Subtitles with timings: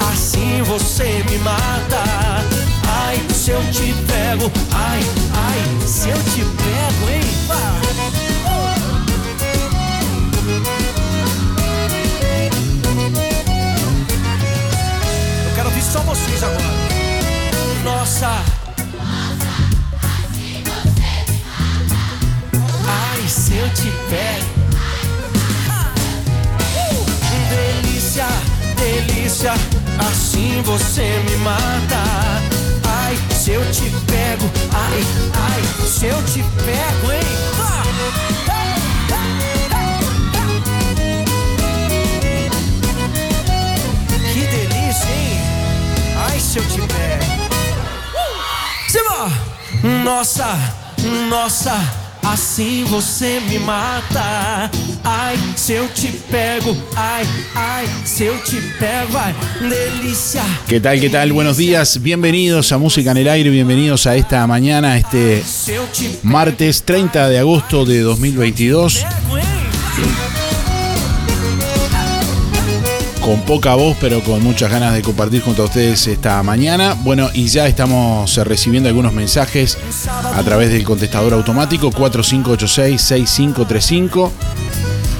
[0.00, 2.02] assim você me mata.
[2.86, 5.00] Ai, se eu te pego, ai,
[5.34, 7.20] ai, se eu te pego, hein?
[15.46, 16.60] Eu quero ouvir só vocês agora.
[17.84, 18.42] Nossa.
[22.86, 24.60] Ai, se eu te pego.
[27.50, 28.26] Delícia,
[28.80, 29.52] delícia,
[29.98, 32.02] assim você me mata.
[32.88, 35.04] Ai, se eu te pego, ai,
[35.34, 37.20] ai, se eu te pego, hein?
[44.32, 45.38] Que delícia, hein?
[46.30, 47.40] Ai, se eu te pego.
[48.88, 49.30] Simba!
[50.04, 50.58] Nossa,
[51.28, 51.74] nossa,
[52.32, 54.70] assim você me mata.
[55.02, 57.24] Ai, se eu te pego, ai,
[57.54, 60.42] ai, se eu te pego, ai, delícia.
[60.68, 61.00] ¿Qué tal?
[61.00, 61.32] ¿Qué tal?
[61.32, 62.00] Buenos días.
[62.00, 63.50] Bienvenidos a Música en el Aire.
[63.50, 65.42] Bienvenidos a esta mañana, este
[66.22, 69.04] martes 30 de agosto de 2022.
[73.20, 76.96] Con poca voz, pero con muchas ganas de compartir junto a ustedes esta mañana.
[77.02, 79.76] Bueno, y ya estamos eh, recibiendo algunos mensajes
[80.08, 84.30] a través del contestador automático 4586-6535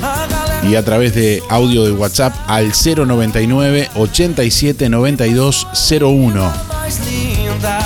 [0.03, 6.71] A galera y a través de audio de WhatsApp al 099 879201.
[6.91, 7.79] mais linda.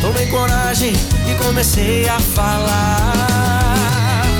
[0.00, 3.12] Tomei coragem e comecei a falar.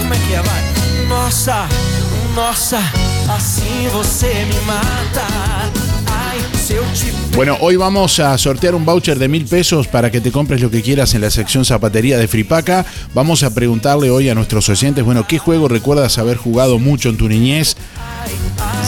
[0.00, 0.62] Como é que é, vai?
[1.08, 1.68] Nossa,
[2.34, 2.78] nossa,
[7.36, 10.70] Bueno, hoy vamos a sortear un voucher de mil pesos para que te compres lo
[10.70, 12.86] que quieras en la sección zapatería de Fripaca.
[13.12, 17.16] Vamos a preguntarle hoy a nuestros oyentes, bueno, ¿qué juego recuerdas haber jugado mucho en
[17.16, 17.76] tu niñez?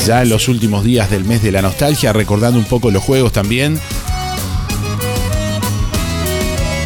[0.07, 3.33] Ya en los últimos días del mes de la nostalgia, recordando un poco los juegos
[3.33, 3.81] también.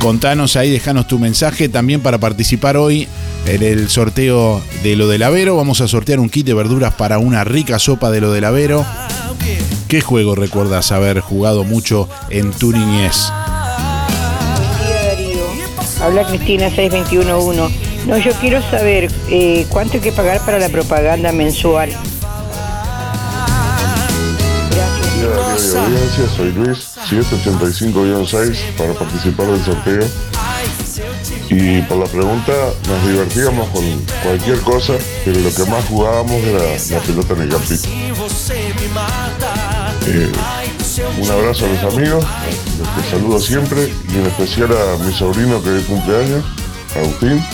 [0.00, 3.06] Contanos ahí, dejanos tu mensaje también para participar hoy
[3.46, 5.56] en el sorteo de lo del Avero.
[5.56, 8.84] Vamos a sortear un kit de verduras para una rica sopa de lo del Avero.
[9.88, 13.30] ¿Qué juego recuerdas haber jugado mucho en tu niñez?
[16.00, 17.90] Habla Cristina 6211.
[18.06, 21.90] No, yo quiero saber eh, cuánto hay que pagar para la propaganda mensual.
[25.20, 25.74] Gracias.
[25.74, 30.06] Y audiencia, soy Luis, 785-6 para participar del sorteo.
[31.52, 32.52] Y por la pregunta,
[32.86, 33.84] nos divertíamos con
[34.22, 34.92] cualquier cosa,
[35.24, 36.60] pero lo que más jugábamos era
[36.90, 37.88] la pelota en el campito.
[40.06, 40.32] Eh,
[41.20, 42.24] un abrazo a los amigos,
[42.78, 46.44] los que saludo siempre, y en especial a mi sobrino que es cumpleaños,
[46.94, 47.44] Agustín.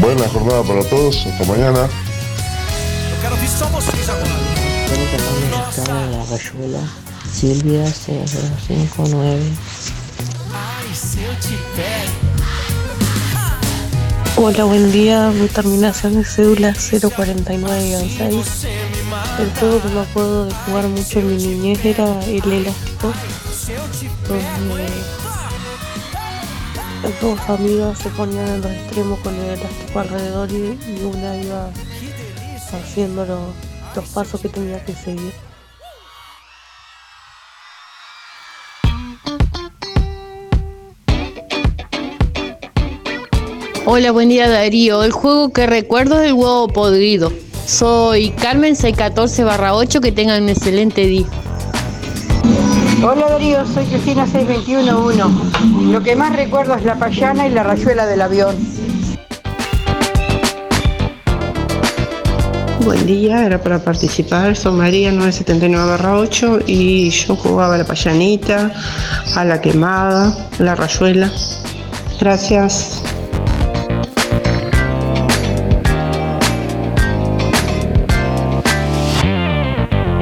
[0.00, 1.88] Buena jornada para todos, hasta mañana.
[7.32, 9.42] Silvia 059.
[14.38, 15.30] Hola, buen día.
[15.30, 18.66] Mi terminación de cédula 049-6.
[19.38, 23.12] El juego que me acuerdo de jugar mucho en mi niñez era el elástico,
[24.28, 24.86] donde
[27.20, 31.70] dos amigas se ponían en los extremos con el elástico alrededor y, una iba
[32.72, 33.26] haciendo
[33.94, 35.45] los pasos que tenía que seguir.
[43.88, 45.04] Hola, buen día Darío.
[45.04, 47.32] El juego que recuerdo es el huevo podrido.
[47.66, 51.26] Soy Carmen 614 8, que tengan un excelente día.
[53.00, 55.92] Hola Darío, soy Cristina 6211.
[55.92, 58.56] Lo que más recuerdo es la payana y la rayuela del avión.
[62.84, 64.56] Buen día, era para participar.
[64.56, 68.72] Soy María 979-8 y yo jugaba a la payanita,
[69.36, 71.30] a la quemada, a la rayuela.
[72.18, 73.00] Gracias.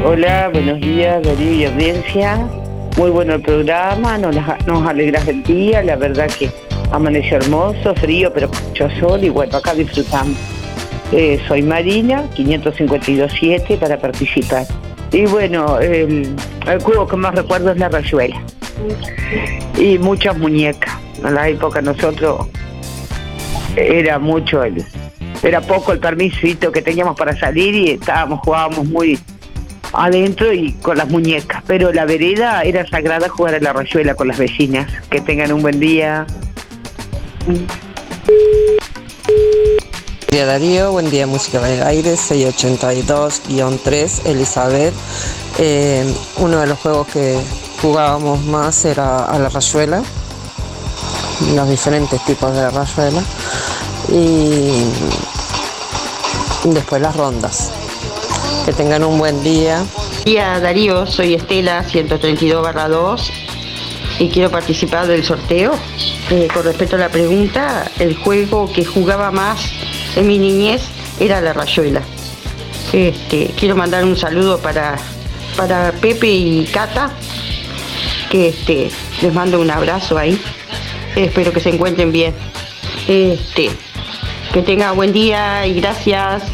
[0.07, 2.47] Hola, buenos días Darío y audiencia.
[2.99, 4.37] Muy bueno el programa, nos,
[4.67, 6.51] nos alegras el día, la verdad que
[6.93, 10.37] amaneció hermoso, frío, pero mucho sol y bueno, acá disfrutamos.
[11.11, 14.67] Eh, soy Marina, 552.7 para participar.
[15.11, 16.37] Y bueno, el,
[16.67, 18.43] el juego que más recuerdo es la rayuela.
[19.79, 20.93] Y muchas muñecas.
[21.25, 22.47] En la época nosotros
[23.75, 24.85] era mucho el,
[25.43, 29.19] era poco el permisito que teníamos para salir y estábamos, jugábamos muy
[29.97, 31.63] adentro y con las muñecas.
[31.67, 34.89] Pero la vereda era sagrada jugar a la rayuela con las vecinas.
[35.11, 36.27] Que tengan un buen día.
[37.47, 37.67] Buen
[40.31, 44.95] día Darío, buen día Música del Aire, 682-3, Elizabeth.
[45.59, 46.05] Eh,
[46.39, 47.39] uno de los juegos que
[47.81, 50.03] jugábamos más era a la rayuela,
[51.55, 53.23] los diferentes tipos de rayuela.
[54.09, 54.91] Y
[56.65, 57.84] después las rondas.
[58.65, 59.85] Que tengan un buen día.
[60.25, 63.31] Día Darío, soy Estela 132-2
[64.19, 65.75] y quiero participar del sorteo.
[66.31, 69.61] Eh, con respecto a la pregunta, el juego que jugaba más
[70.17, 70.83] en mi niñez
[71.21, 72.01] era la rayuela.
[72.93, 74.97] Este, quiero mandar un saludo para,
[75.57, 77.11] para Pepe y Cata,
[78.31, 78.91] que este,
[79.21, 80.41] les mando un abrazo ahí.
[81.17, 82.35] Espero que se encuentren bien.
[83.09, 83.71] Este,
[84.55, 86.45] que tenga buen día y gracias.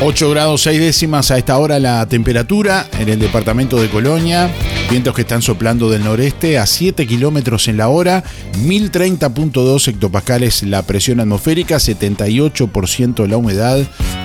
[0.00, 4.50] ...8 grados 6 décimas a esta hora la temperatura en el departamento de Colonia.
[4.88, 8.24] Vientos que están soplando del noreste a 7 kilómetros en la hora.
[8.64, 11.76] 1030.2 hectopascales la presión atmosférica.
[11.76, 13.78] 78% la humedad.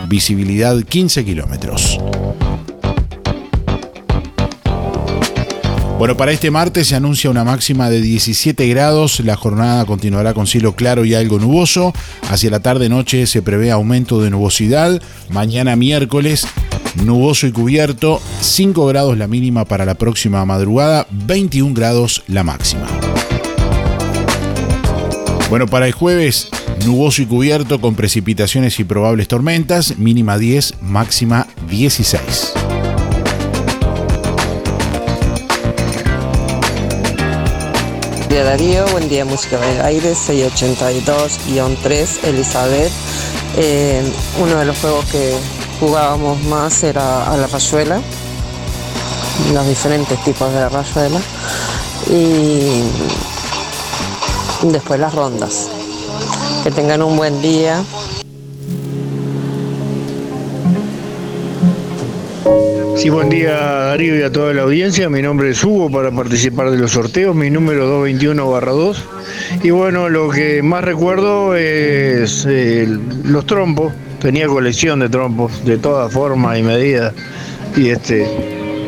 [0.08, 2.00] Visibilidad 15 kilómetros.
[5.98, 9.22] Bueno, para este martes se anuncia una máxima de 17 grados.
[9.22, 11.94] La jornada continuará con cielo claro y algo nuboso.
[12.30, 15.02] Hacia la tarde-noche se prevé aumento de nubosidad.
[15.30, 16.48] Mañana miércoles,
[17.04, 18.22] nuboso y cubierto.
[18.42, 21.08] 5 grados la mínima para la próxima madrugada.
[21.12, 22.88] 21 grados la máxima.
[25.50, 26.50] Bueno, para el jueves,
[26.86, 29.98] nuboso y cubierto con precipitaciones y probables tormentas.
[29.98, 32.65] Mínima 10, máxima 16.
[38.36, 42.92] Día Darío, buen día Música del Aire, 682-3, Elizabeth.
[43.56, 44.04] Eh,
[44.42, 45.38] uno de los juegos que
[45.80, 48.02] jugábamos más era a la rayuela,
[49.54, 51.22] los diferentes tipos de rayuela.
[52.10, 52.84] Y
[54.64, 55.70] después las rondas.
[56.66, 57.86] Que tengan un buen día.
[63.06, 65.08] Sí, buen día Darío y a toda la audiencia.
[65.12, 68.98] Mi nombre es Hugo para participar de los sorteos, mi número 221-2.
[69.62, 72.88] Y bueno, lo que más recuerdo es eh,
[73.24, 73.94] los trompos.
[74.20, 77.14] Tenía colección de trompos de todas formas y medidas.
[77.78, 78.26] Y este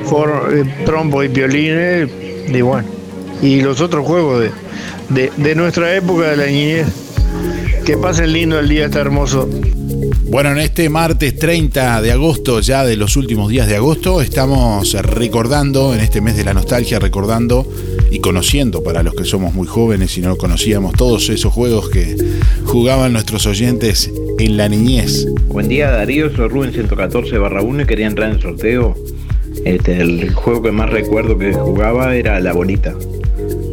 [0.05, 2.09] for, eh, trompo y piolines,
[2.47, 2.89] y bueno,
[3.43, 4.51] y los otros juegos de,
[5.09, 6.88] de, de nuestra época de la niñez.
[7.86, 9.47] Que pasen lindo el día, está hermoso.
[10.29, 14.91] Bueno, en este martes 30 de agosto, ya de los últimos días de agosto, estamos
[15.01, 17.65] recordando, en este mes de la nostalgia, recordando
[18.12, 22.17] y conociendo para los que somos muy jóvenes y no conocíamos todos esos juegos que
[22.65, 25.27] jugaban nuestros oyentes en la niñez.
[25.48, 28.96] Buen día Darío, soy Rubén 114 barra 1 y quería entrar en el sorteo.
[29.63, 32.93] Este, el juego que más recuerdo que jugaba era la bolita.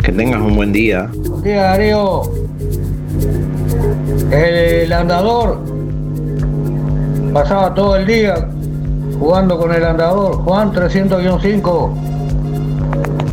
[0.04, 1.11] Que tengas un buen día.
[1.12, 2.23] Buen día Darío.
[4.30, 5.74] El andador
[7.34, 8.48] pasaba todo el día
[9.18, 10.36] jugando con el andador.
[10.36, 11.90] Juan 300-5.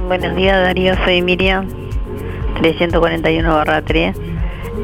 [0.08, 1.68] Buenos días Darío, soy Miriam,
[2.60, 4.16] 341 barra 3.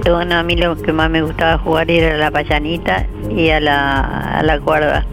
[0.06, 3.60] Y bueno, a mí lo que más me gustaba jugar era la payanita y a
[3.60, 5.04] la, a la cuerda.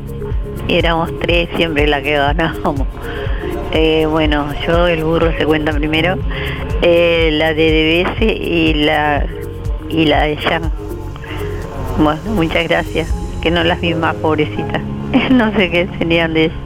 [0.68, 2.86] Éramos tres, siempre la que ganábamos.
[3.76, 6.16] Eh, bueno, yo el burro se cuenta primero,
[6.80, 9.26] eh, la de DBS y la,
[9.88, 10.70] y la de Jan.
[11.98, 13.12] Bueno, muchas gracias,
[13.44, 14.80] que no las vi más pobrecitas.
[15.30, 16.56] no sé qué serían de ellas.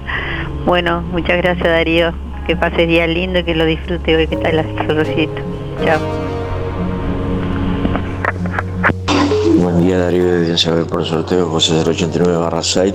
[0.65, 2.13] Bueno, muchas gracias Darío,
[2.47, 5.43] que pase día lindo y que lo disfrute hoy que está el solocito.
[5.85, 5.99] Chao.
[9.61, 12.95] Buen día Darío de Ver por sorteo José 089 barra 6.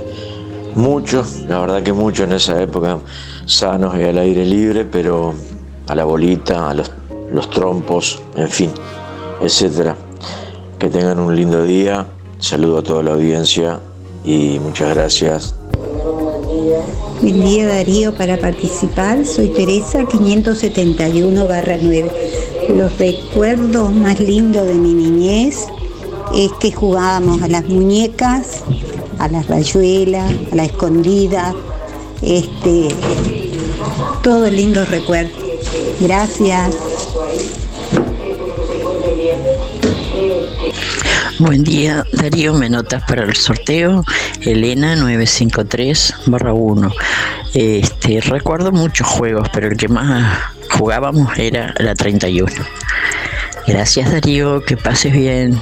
[0.76, 3.00] Muchos, la verdad que muchos en esa época,
[3.46, 5.34] sanos y al aire libre, pero
[5.88, 6.90] a la bolita, a los,
[7.34, 8.72] los trompos, en fin,
[9.42, 9.98] etcétera.
[10.80, 12.08] Que tengan un lindo día.
[12.44, 13.80] Saludo a toda la audiencia
[14.26, 15.56] y muchas gracias.
[17.22, 19.26] Buen día Darío para participar.
[19.26, 22.12] Soy Teresa 571 barra 9.
[22.76, 25.68] Los recuerdos más lindos de mi niñez
[26.36, 28.66] es que jugábamos a las muñecas,
[29.20, 31.56] a las rayuelas, a la escondida,
[32.22, 32.90] este,
[34.22, 35.42] todos lindos recuerdos.
[36.02, 36.93] Gracias.
[41.46, 44.06] Buen día, Darío, me notas para el sorteo.
[44.40, 46.92] Elena 953 1.
[47.54, 50.40] Este, recuerdo muchos juegos, pero el que más
[50.72, 52.50] jugábamos era la 31.
[53.68, 55.60] Gracias, Darío, que pases bien.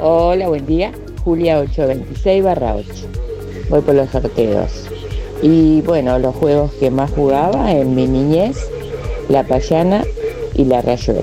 [0.00, 0.92] Hola, buen día.
[1.24, 2.88] Julia 826 barra 8.
[3.68, 4.88] Voy por los sorteos.
[5.42, 8.56] Y bueno, los juegos que más jugaba en mi niñez,
[9.28, 10.04] la payana
[10.54, 11.22] y la rayuela.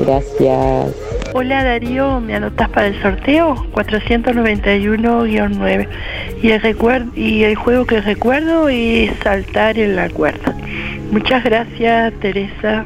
[0.00, 1.09] Gracias.
[1.32, 3.54] Hola Darío, ¿me anotas para el sorteo?
[3.72, 5.88] 491-9.
[6.42, 6.60] Y el,
[7.14, 10.56] y el juego que recuerdo es saltar en la cuerda.
[11.12, 12.84] Muchas gracias, Teresa.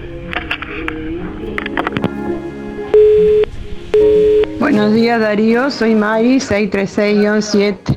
[4.61, 7.97] Buenos días Darío, soy Mari 636-7.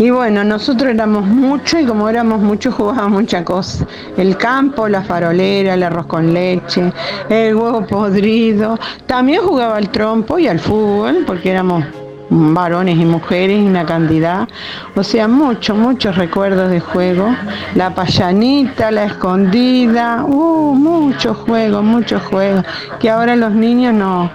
[0.00, 3.86] Y bueno, nosotros éramos muchos y como éramos muchos jugábamos muchas cosas.
[4.16, 6.90] El campo, la farolera, el arroz con leche,
[7.28, 8.78] el huevo podrido.
[9.04, 11.84] También jugaba al trompo y al fútbol porque éramos
[12.30, 14.48] varones y mujeres una cantidad.
[14.96, 17.36] O sea, muchos, muchos recuerdos de juego.
[17.74, 22.64] La payanita, la escondida, uh, muchos juegos, muchos juegos.
[22.98, 24.30] Que ahora los niños no,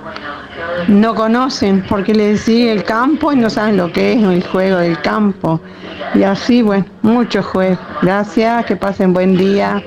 [0.87, 4.77] no conocen porque les decía el campo y no saben lo que es el juego
[4.77, 5.61] del campo.
[6.13, 7.79] Y así, bueno, muchos juegos.
[8.01, 9.83] Gracias, que pasen buen día.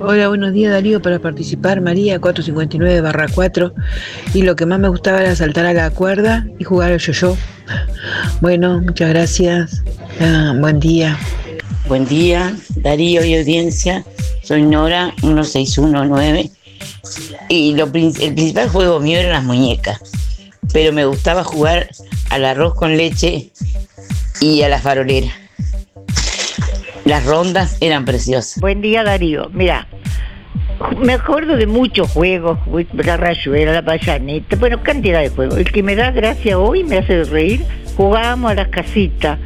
[0.00, 3.74] Hola, buenos días Darío para participar, María 459 barra 4
[4.32, 7.36] y lo que más me gustaba era saltar a la cuerda y jugar al yo-yo.
[8.40, 9.82] Bueno, muchas gracias,
[10.20, 11.18] ah, buen día.
[11.88, 14.04] Buen día, Darío y audiencia,
[14.42, 16.50] soy Nora 1619
[17.48, 20.00] y lo, el principal juego mío eran las muñecas,
[20.72, 21.90] pero me gustaba jugar
[22.30, 23.50] al arroz con leche
[24.40, 25.28] y a la farolera.
[27.04, 28.60] Las rondas eran preciosas.
[28.60, 29.88] Buen día Darío, mira,
[30.98, 32.58] me acuerdo de muchos juegos,
[32.92, 35.58] la rayuela, la payaneta, bueno, cantidad de juegos.
[35.58, 37.64] El que me da gracia hoy, me hace reír,
[37.96, 39.38] jugábamos a las casitas,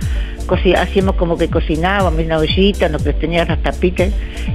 [0.77, 4.11] hacíamos como que cocinábamos una ollita, nos tenían las tapitas,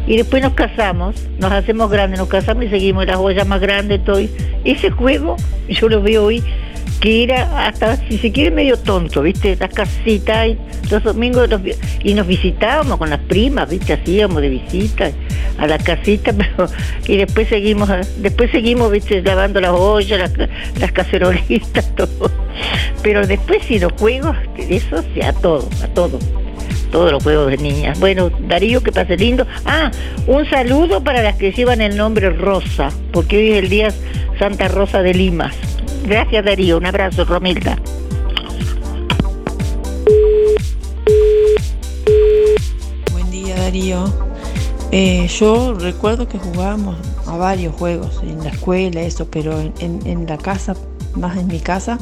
[0.07, 4.03] y después nos casamos, nos hacemos grandes, nos casamos y seguimos las ollas más grandes,
[4.03, 4.19] todo.
[4.63, 5.37] Ese juego,
[5.69, 6.43] yo lo veo hoy,
[7.01, 9.57] que era hasta, si se quiere, medio tonto, ¿viste?
[9.59, 10.49] Las casitas,
[10.91, 11.49] los domingos,
[12.03, 13.93] y nos visitábamos con las primas, ¿viste?
[13.93, 15.11] Hacíamos de visita
[15.57, 16.69] a la casita, pero,
[17.07, 19.21] y después seguimos, después seguimos, ¿viste?
[19.23, 22.31] Lavando las ollas, las, las cacerolitas, todo.
[23.01, 24.37] Pero después sí, los juegos,
[24.69, 26.19] eso sí, a todo, a todo.
[26.91, 27.99] Todos los juegos de niñas.
[27.99, 29.47] Bueno, Darío, que pase lindo.
[29.65, 29.89] Ah,
[30.27, 33.87] un saludo para las que llevan el nombre Rosa, porque hoy es el día
[34.37, 35.55] Santa Rosa de Limas.
[36.03, 36.77] Gracias, Darío.
[36.77, 37.77] Un abrazo, Romilda.
[43.11, 44.05] Buen día Darío.
[44.91, 49.73] Eh, yo recuerdo que jugábamos a varios juegos en la escuela, eso, pero en,
[50.05, 50.75] en- la casa,
[51.15, 51.97] más en mi casa,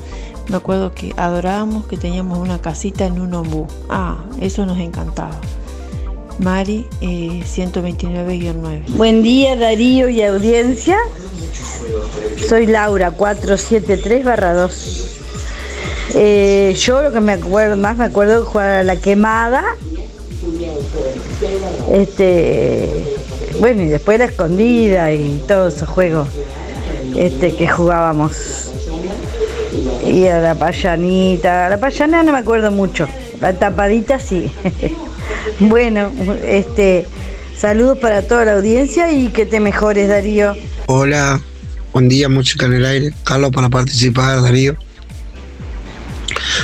[0.49, 3.67] me acuerdo que adorábamos que teníamos una casita en un ombú.
[3.89, 5.39] Ah, eso nos encantaba.
[6.39, 8.83] Mari, eh, 129-9.
[8.95, 10.97] Buen día Darío y audiencia.
[12.47, 15.19] Soy Laura 473 2.
[16.15, 19.65] Eh, yo lo que me acuerdo más me acuerdo de jugar a la quemada.
[21.91, 22.89] Este
[23.59, 26.29] bueno y después la escondida y todos esos juegos
[27.17, 28.71] este que jugábamos.
[30.05, 33.07] Y a la payanita, a la payana no me acuerdo mucho.
[33.41, 34.49] La tapadita sí.
[35.59, 36.11] bueno,
[36.45, 37.05] este
[37.57, 40.55] saludos para toda la audiencia y que te mejores Darío.
[40.85, 41.41] Hola,
[41.93, 43.13] buen día, música en el aire.
[43.23, 44.77] Carlos para participar, Darío.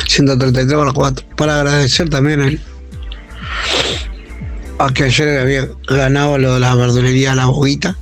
[0.07, 1.25] 133 con 4.
[1.35, 2.61] Para agradecer también el,
[4.79, 7.97] a que ayer había ganado lo de la verdulería La Boguita.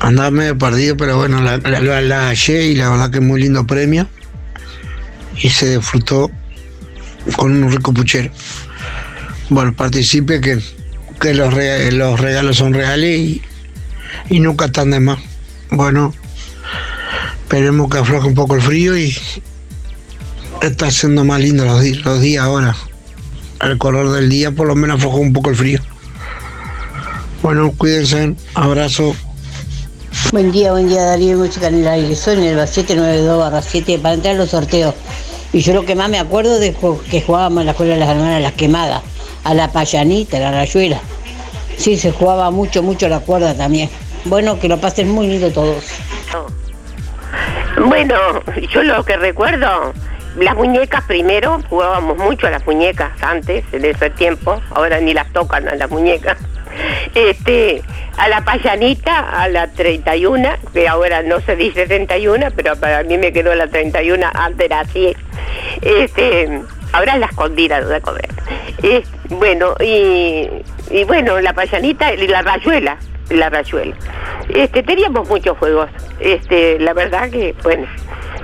[0.00, 4.06] Andaba medio perdido, pero bueno, la, la, hallé y la verdad que muy lindo premio.
[5.36, 6.30] Y se disfrutó
[7.34, 8.30] con un rico puchero.
[9.48, 10.60] Bueno, participe que,
[11.20, 11.54] que los,
[11.92, 13.40] los regalos son reales
[14.30, 15.18] y, nunca están de más.
[15.70, 16.14] Bueno,
[17.42, 19.16] esperemos que afloje un poco el frío y
[20.62, 22.76] está siendo más lindo los, los días ahora.
[23.58, 25.80] Al color del día por lo menos aflojó un poco el frío.
[27.42, 29.14] Bueno, cuídense, abrazo.
[30.32, 32.16] Buen día, buen día Darío Música en el Aire.
[32.16, 34.94] Soy en el 792-7 para entrar a los sorteos.
[35.56, 36.76] Y yo lo que más me acuerdo de
[37.10, 39.02] que jugábamos en la escuela de las hermanas Las Quemadas,
[39.42, 41.00] a la payanita, a la rayuela.
[41.78, 43.88] Sí, se jugaba mucho, mucho la cuerda también.
[44.26, 45.82] Bueno, que lo pasen muy lindo todos.
[47.86, 48.16] Bueno,
[48.70, 49.94] yo lo que recuerdo,
[50.36, 55.32] las muñecas primero, jugábamos mucho a las muñecas antes, en ese tiempo, ahora ni las
[55.32, 56.36] tocan a las muñecas.
[57.14, 57.82] Este,
[58.18, 63.18] a la payanita, a la 31, que ahora no se dice 31, pero para mí
[63.18, 65.14] me quedó la 31, antes era así.
[65.82, 66.60] Este,
[66.92, 68.28] ahora la escondida comer.
[68.82, 70.48] Es- bueno, y,
[71.04, 72.96] bueno, la payanita y la rayuela,
[73.30, 73.94] la rayuela.
[74.48, 75.88] Este, teníamos muchos juegos.
[76.20, 77.86] Este, la verdad que, bueno,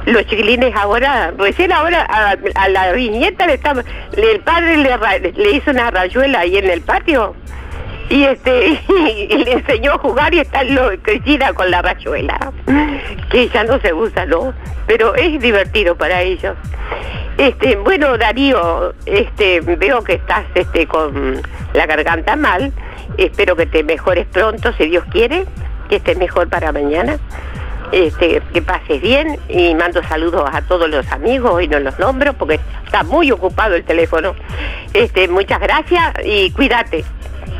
[0.06, 3.58] los chiquilines ahora, recién ahora a, a la viñeta le
[4.16, 7.36] le- el padre le, le hizo una rayuela ahí en el patio
[8.12, 12.52] y este le enseñó a jugar y está lo Cristina con la rayuela
[13.30, 14.52] que ya no se usa no
[14.86, 16.56] pero es divertido para ellos.
[17.38, 21.40] Este bueno Darío este veo que estás este con
[21.72, 22.72] la garganta mal.
[23.16, 25.46] Espero que te mejores pronto si Dios quiere
[25.88, 27.18] que estés mejor para mañana.
[27.92, 32.32] Este, que pases bien y mando saludos a todos los amigos y no los nombro
[32.32, 34.34] porque está muy ocupado el teléfono.
[34.94, 37.04] Este, muchas gracias y cuídate,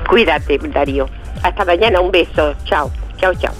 [0.08, 1.08] cuídate Darío.
[1.42, 3.54] Hasta mañana, un beso, chao, chao, chao.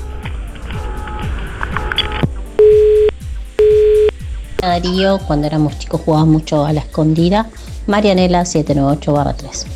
[4.61, 7.47] Darío, cuando éramos chicos jugábamos mucho a la escondida.
[7.87, 9.67] Marianela 798-3.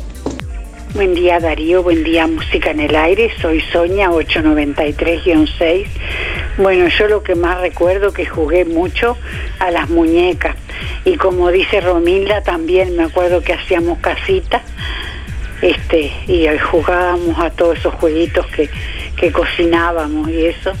[0.93, 5.85] Buen día Darío, buen día Música en el Aire, soy Sonia 893-6.
[6.57, 9.17] Bueno, yo lo que más recuerdo que jugué mucho
[9.59, 10.55] a las muñecas
[11.05, 14.63] y como dice Romilda también me acuerdo que hacíamos casitas
[15.61, 18.69] este, y jugábamos a todos esos jueguitos que,
[19.15, 20.73] que cocinábamos y eso.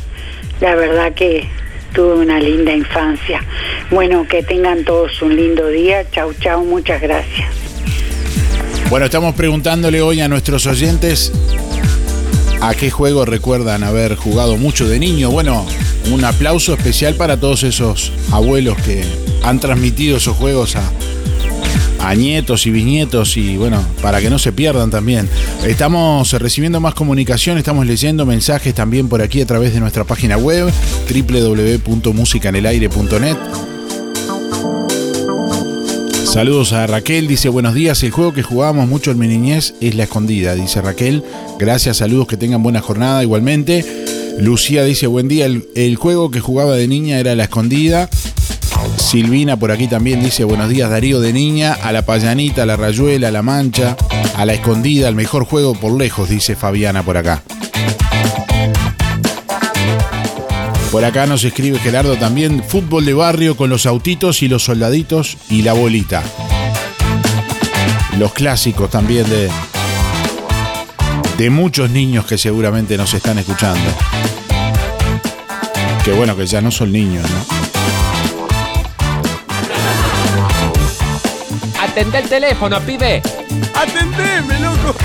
[0.61, 1.47] La verdad que
[1.93, 3.43] tuve una linda infancia.
[3.89, 6.09] Bueno, que tengan todos un lindo día.
[6.11, 7.47] Chau, chau, muchas gracias.
[8.89, 11.33] Bueno, estamos preguntándole hoy a nuestros oyentes
[12.61, 15.29] a qué juego recuerdan haber jugado mucho de niño.
[15.29, 15.65] Bueno,
[16.11, 19.03] un aplauso especial para todos esos abuelos que
[19.43, 20.83] han transmitido esos juegos a,
[21.99, 25.29] a nietos y bisnietos y bueno, para que no se pierdan también.
[25.65, 30.37] Estamos recibiendo más comunicación, estamos leyendo mensajes también por aquí a través de nuestra página
[30.37, 30.71] web
[31.09, 33.37] www.musicanelaire.net.
[36.25, 39.95] Saludos a Raquel, dice buenos días, el juego que jugábamos mucho en mi niñez es
[39.95, 41.23] la escondida, dice Raquel.
[41.57, 43.83] Gracias, saludos, que tengan buena jornada igualmente.
[44.39, 48.07] Lucía dice buen día, el, el juego que jugaba de niña era la escondida.
[48.95, 52.75] Silvina por aquí también dice buenos días Darío de niña, a la payanita, a la
[52.75, 53.95] rayuela, a la mancha,
[54.35, 57.43] a la escondida, el mejor juego por lejos, dice Fabiana por acá.
[60.91, 65.37] Por acá nos escribe Gerardo también, fútbol de barrio con los autitos y los soldaditos
[65.49, 66.23] y la bolita.
[68.17, 69.49] Los clásicos también de,
[71.37, 73.89] de muchos niños que seguramente nos están escuchando.
[76.03, 77.56] Que bueno, que ya no son niños, ¿no?
[81.97, 83.23] Atendé el teléfono, pibe.
[83.73, 84.95] Atendeme, loco.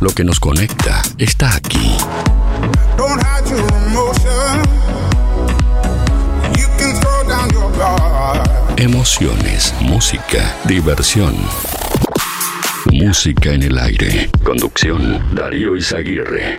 [0.00, 1.96] Lo que nos conecta está aquí.
[8.76, 11.36] Emociones, música, diversión.
[12.90, 14.28] Música en el aire.
[14.42, 16.58] Conducción, Darío Izaguirre.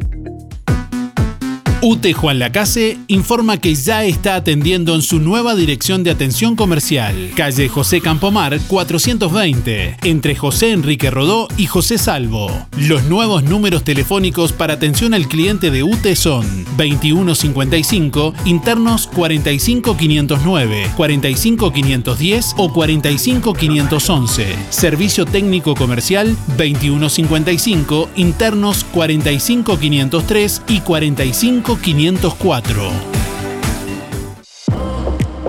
[1.83, 7.31] UTE Juan Lacase informa que ya está atendiendo en su nueva dirección de atención comercial,
[7.35, 12.51] calle José Campomar 420, entre José Enrique Rodó y José Salvo.
[12.77, 16.45] Los nuevos números telefónicos para atención al cliente de UTE son
[16.77, 24.55] 2155, internos 45509, 45510 o 45511.
[24.69, 33.21] Servicio técnico comercial 2155, internos 45503 y 45 504.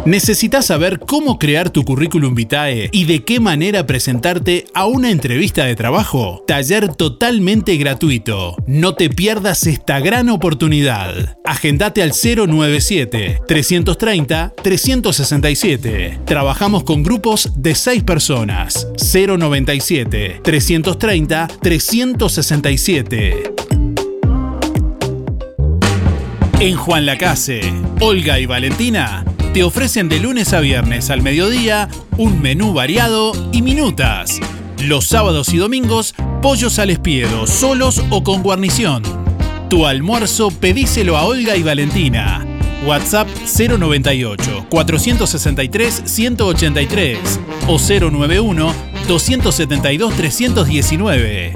[0.05, 5.65] ¿Necesitas saber cómo crear tu currículum vitae y de qué manera presentarte a una entrevista
[5.65, 6.43] de trabajo?
[6.45, 8.57] Taller totalmente gratuito.
[8.67, 11.39] No te pierdas esta gran oportunidad.
[11.45, 16.21] Agendate al 097 330 367.
[16.25, 18.89] Trabajamos con grupos de 6 personas.
[18.99, 20.41] 097
[26.63, 27.61] En Juan Lacase,
[27.99, 33.63] Olga y Valentina te ofrecen de lunes a viernes al mediodía un menú variado y
[33.63, 34.39] minutas.
[34.79, 39.03] Los sábados y domingos, pollos al espiedo, solos o con guarnición.
[39.69, 42.47] Tu almuerzo pedíselo a Olga y Valentina.
[42.87, 48.75] WhatsApp 098 463 183 o 091
[49.09, 51.53] 272 319.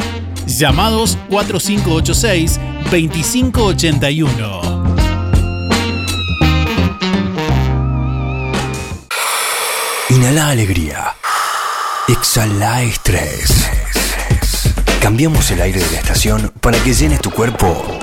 [0.49, 2.59] Llamados 4586
[2.91, 4.86] 2581.
[10.27, 11.15] Inhala alegría.
[12.09, 13.71] Exhala estrés.
[15.01, 17.97] Cambiamos el aire de la estación para que llenes tu cuerpo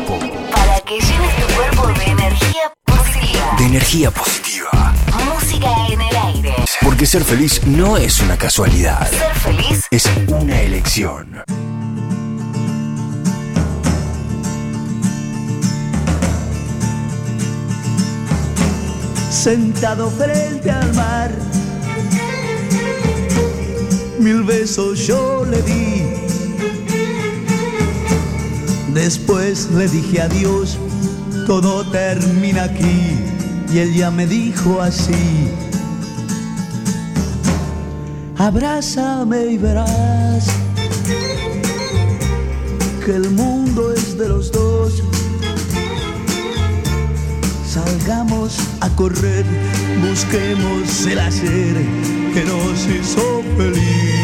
[0.50, 3.56] Para que llenes tu cuerpo de energía positiva.
[3.58, 4.94] de energía positiva.
[5.34, 6.56] Música en el aire.
[6.82, 11.44] Porque ser feliz no es una casualidad, Ser feliz es una elección.
[19.30, 21.53] sentado frente al mar.
[24.24, 26.02] Mil besos yo le di.
[28.94, 30.78] Después le dije adiós,
[31.46, 33.18] todo termina aquí.
[33.74, 35.50] Y él ya me dijo así.
[38.38, 40.48] Abrázame y verás
[43.06, 45.04] que el mundo es de los dos.
[47.74, 49.44] Salgamos a correr,
[50.08, 51.76] busquemos el hacer
[52.32, 54.23] que nos hizo feliz.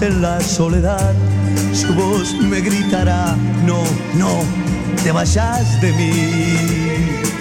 [0.00, 1.14] En la soledad
[1.72, 3.84] su voz me gritará, no,
[4.16, 4.42] no,
[5.04, 7.37] te vayas de mí.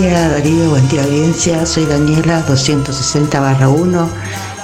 [0.00, 4.08] Día Darío, buen día audiencia, soy Daniela 260 barra 1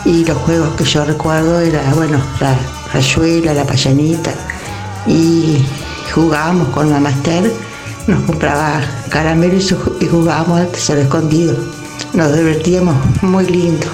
[0.04, 2.56] y los juegos que yo recuerdo era, bueno, la
[2.92, 4.32] rayuela, la payanita
[5.06, 5.58] y
[6.14, 7.52] jugábamos con mamá Esther,
[8.06, 11.56] nos compraba caramelos y ju- y jugábamos al tesoro escondido,
[12.12, 13.86] nos divertíamos muy lindo.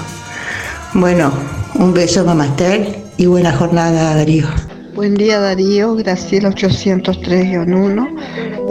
[0.93, 1.31] Bueno,
[1.75, 4.47] un beso mamá Esther y buena jornada Darío.
[4.95, 8.07] Buen día Darío, Graciela 803-1.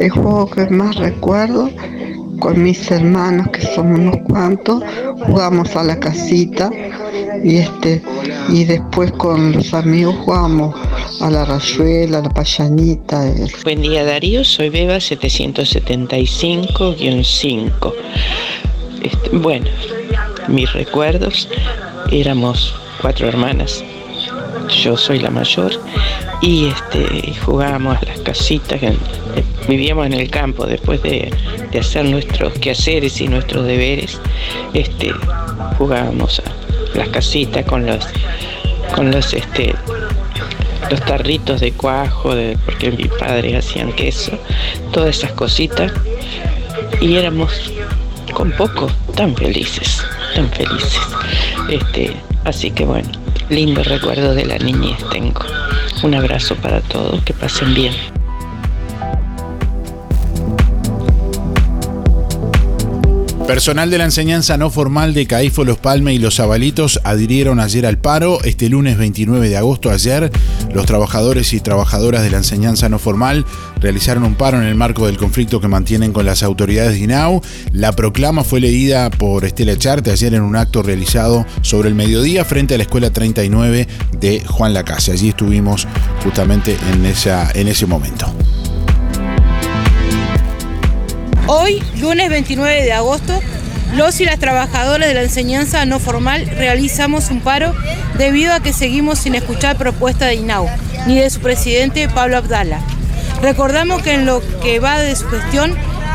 [0.00, 1.70] El juego que más recuerdo
[2.38, 4.83] con mis hermanos, que somos unos cuantos,
[5.27, 6.70] jugamos a la casita
[7.42, 8.03] y este
[8.49, 10.75] y después con los amigos jugamos
[11.20, 13.33] a la rayuela, a la payanita.
[13.64, 17.94] Buen día Darío, soy Beba 775-5.
[19.03, 19.66] Este, bueno,
[20.49, 21.49] mis recuerdos,
[22.11, 23.85] éramos cuatro hermanas,
[24.83, 25.72] yo soy la mayor
[26.40, 28.96] y este, jugábamos a las casitas, eh,
[29.68, 31.31] vivíamos en el campo después de,
[31.76, 34.18] de hacer nuestros quehaceres y nuestros deberes,
[34.72, 35.12] este,
[35.76, 38.08] jugábamos a las casitas con los,
[38.94, 39.74] con los este,
[40.90, 44.32] los tarritos de cuajo, de, porque mis padres hacían queso,
[44.90, 45.92] todas esas cositas,
[47.02, 47.52] y éramos
[48.32, 50.02] con poco tan felices,
[50.34, 51.00] tan felices.
[51.68, 53.10] Este, así que bueno,
[53.50, 55.44] lindo recuerdo de la niñez tengo.
[56.02, 57.92] Un abrazo para todos, que pasen bien.
[63.46, 67.87] Personal de la enseñanza no formal de Caifo, Los Palme y Los Zabalitos adhirieron ayer
[67.87, 68.42] al paro.
[68.42, 70.32] Este lunes 29 de agosto, ayer,
[70.74, 73.46] los trabajadores y trabajadoras de la enseñanza no formal
[73.80, 77.40] realizaron un paro en el marco del conflicto que mantienen con las autoridades de INAU.
[77.72, 82.44] La proclama fue leída por Estela Charte ayer en un acto realizado sobre el mediodía
[82.44, 83.87] frente a la Escuela 39
[84.20, 85.12] de Juan Lacase.
[85.12, 85.87] Allí estuvimos
[86.24, 88.26] justamente en, en ese momento.
[91.48, 93.40] Hoy, lunes 29 de agosto,
[93.94, 97.72] los y las trabajadoras de la enseñanza no formal realizamos un paro
[98.18, 100.68] debido a que seguimos sin escuchar propuesta de INAU
[101.06, 102.80] ni de su presidente Pablo Abdala.
[103.42, 105.72] Recordamos que en lo que va de su gestión,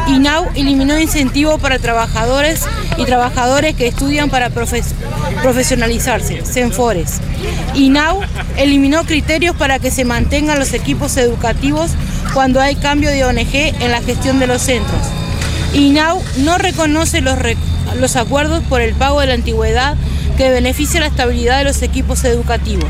[0.09, 2.63] INAU eliminó incentivos para trabajadores
[2.97, 4.93] y trabajadores que estudian para profes-
[5.41, 7.19] profesionalizarse, CENFORES.
[7.75, 8.19] INAU
[8.57, 11.91] eliminó criterios para que se mantengan los equipos educativos
[12.33, 15.01] cuando hay cambio de ONG en la gestión de los centros.
[15.73, 17.37] INAU no reconoce los,
[17.97, 19.95] los acuerdos por el pago de la antigüedad
[20.35, 22.89] que beneficia la estabilidad de los equipos educativos.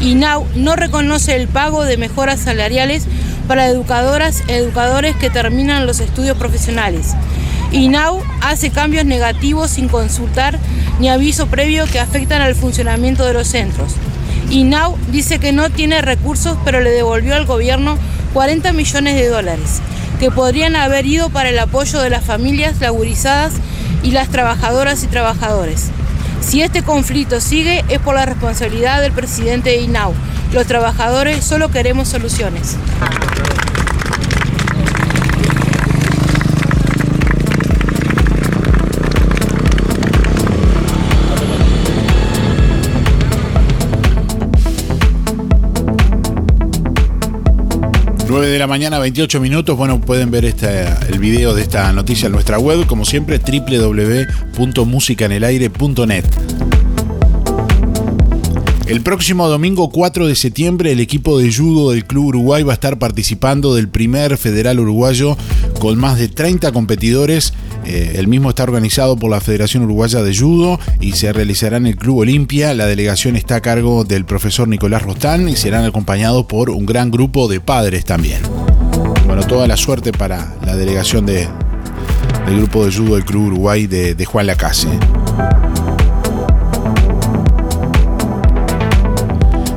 [0.00, 3.06] INAU no reconoce el pago de mejoras salariales
[3.48, 7.14] para educadoras e educadores que terminan los estudios profesionales.
[7.72, 10.60] INAU hace cambios negativos sin consultar
[11.00, 13.94] ni aviso previo que afectan al funcionamiento de los centros.
[14.50, 17.98] INAU dice que no tiene recursos pero le devolvió al gobierno
[18.34, 19.80] 40 millones de dólares
[20.18, 23.54] que podrían haber ido para el apoyo de las familias laburizadas
[24.02, 25.90] y las trabajadoras y trabajadores.
[26.40, 30.12] Si este conflicto sigue es por la responsabilidad del presidente de INAU.
[30.52, 32.76] Los trabajadores solo queremos soluciones.
[48.34, 49.76] 9 de la mañana, 28 minutos.
[49.76, 56.24] Bueno, pueden ver el video de esta noticia en nuestra web, como siempre, www.musicanelaire.net.
[58.86, 62.74] El próximo domingo 4 de septiembre el equipo de judo del Club Uruguay va a
[62.74, 65.38] estar participando del primer federal uruguayo
[65.80, 67.54] con más de 30 competidores.
[67.86, 71.86] Eh, el mismo está organizado por la Federación Uruguaya de Judo y se realizará en
[71.86, 72.74] el Club Olimpia.
[72.74, 77.10] La delegación está a cargo del profesor Nicolás Rostán y serán acompañados por un gran
[77.10, 78.42] grupo de padres también.
[79.26, 81.48] Bueno, toda la suerte para la delegación de,
[82.46, 84.88] del grupo de judo del Club Uruguay de, de Juan Lacase.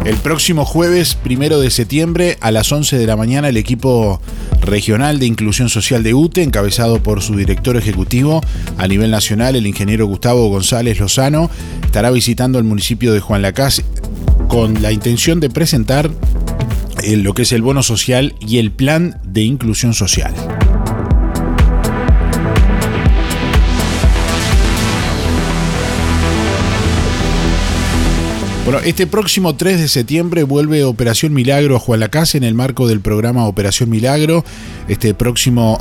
[0.08, 4.22] El próximo jueves, primero de septiembre, a las 11 de la mañana, el equipo
[4.62, 8.40] regional de inclusión social de UTE, encabezado por su director ejecutivo
[8.78, 11.52] a nivel nacional, el ingeniero Gustavo González Lozano,
[11.84, 13.84] estará visitando el municipio de Juan Lacase
[14.48, 16.10] con la intención de presentar
[17.04, 20.34] eh, lo que es el bono social y el plan de inclusión social.
[28.68, 32.86] Bueno, este próximo 3 de septiembre vuelve Operación Milagro a Juan Lacase en el marco
[32.86, 34.44] del programa Operación Milagro.
[34.90, 35.80] Este próximo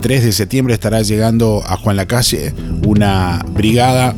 [0.00, 2.52] 3 de septiembre estará llegando a Juan Lacase
[2.84, 4.16] una brigada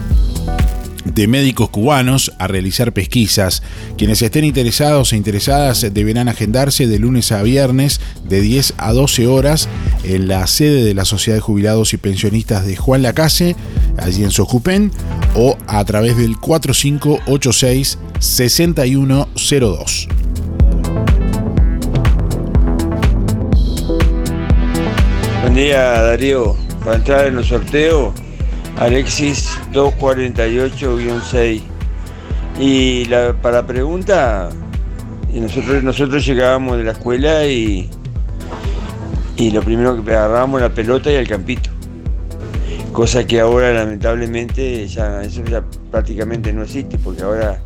[1.05, 3.63] de médicos cubanos a realizar pesquisas.
[3.99, 9.27] Quienes estén interesados e interesadas deberán agendarse de lunes a viernes de 10 a 12
[9.27, 9.69] horas
[10.05, 13.57] en la sede de la Sociedad de Jubilados y Pensionistas de Juan Lacase,
[13.99, 14.91] allí en Sojupén,
[15.35, 20.09] o a través del 4586 6102.
[25.43, 28.15] Buen día Darío, para entrar en los sorteos
[28.77, 31.63] Alexis 248-6.
[32.59, 34.51] Y la, para pregunta,
[35.33, 37.91] nosotros, nosotros llegábamos de la escuela y,
[39.37, 41.71] y lo primero que agarrábamos la pelota y el campito.
[42.93, 47.61] Cosa que ahora lamentablemente ya, eso ya prácticamente no existe, porque ahora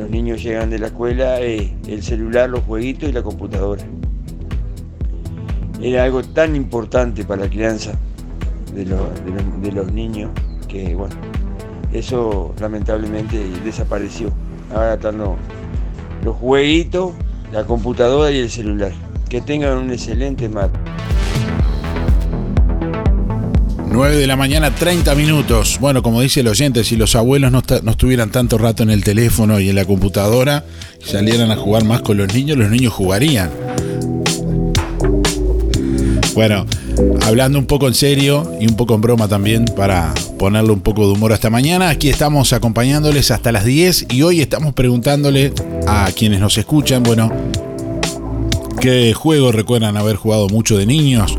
[0.00, 3.84] los niños llegan de la escuela, eh, el celular, los jueguitos y la computadora.
[5.82, 7.92] Era algo tan importante para la crianza
[8.74, 10.30] de, los niños,
[10.68, 11.14] que bueno,
[11.92, 14.32] eso lamentablemente desapareció.
[14.74, 17.12] Ahora están los, jueguitos,
[17.52, 18.92] la computadora y el celular.
[19.28, 20.70] Que tengan un excelente mar.
[24.00, 25.76] 9 de la mañana, 30 minutos.
[25.78, 29.04] Bueno, como dice el oyente, si los abuelos no, no, estuvieran tanto rato en el
[29.04, 30.64] teléfono y en la computadora,
[31.04, 33.50] salieran a jugar más con los niños, los niños jugarían.
[36.32, 36.64] Bueno,
[37.26, 41.06] hablando un poco en serio y un poco en broma también para ponerle un poco
[41.06, 45.52] de humor hasta mañana, aquí estamos acompañándoles hasta las 10 y hoy estamos preguntándole
[45.86, 47.30] a quienes nos escuchan, bueno,
[48.80, 51.36] ¿qué juego recuerdan haber jugado mucho de niños?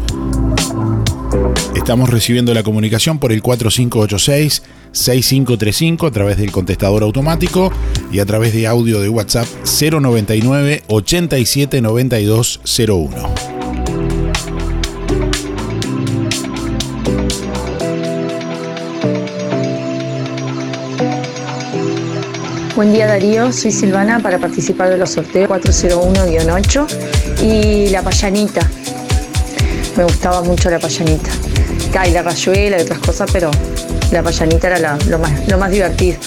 [1.82, 7.74] Estamos recibiendo la comunicación por el 4586 6535 a través del contestador automático
[8.12, 13.34] y a través de audio de WhatsApp 099 879201.
[22.76, 28.70] Buen día Darío, soy Silvana para participar de los sorteos 401-8 y la payanita.
[29.98, 31.32] Me gustaba mucho la payanita.
[32.00, 33.52] Hay la rayuela y otras cosas, pero
[34.12, 36.18] la payanita era lo, más, lo más divertido.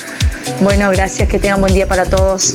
[0.61, 2.55] Bueno, gracias, que tengan buen día para todos.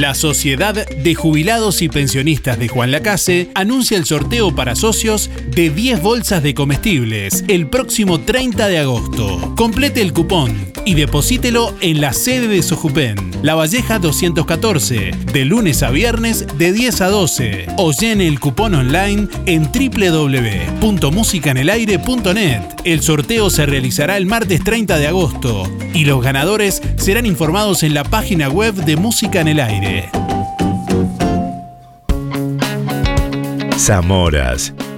[0.00, 5.68] La Sociedad de Jubilados y Pensionistas de Juan Lacase anuncia el sorteo para socios de
[5.68, 9.54] 10 bolsas de comestibles el próximo 30 de agosto.
[9.56, 15.82] Complete el cupón y deposítelo en la sede de Sojupen, La Valleja 214, de lunes
[15.82, 17.66] a viernes de 10 a 12.
[17.76, 22.62] O llene el cupón online en www.musicanelaire.net.
[22.84, 27.92] El sorteo se realizará el martes 30 de agosto y los ganadores serán informados en
[27.92, 29.89] la página web de Música en el Aire.
[33.76, 34.74] Zamoras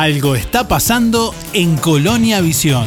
[0.00, 2.86] Algo está pasando en Colonia Visión.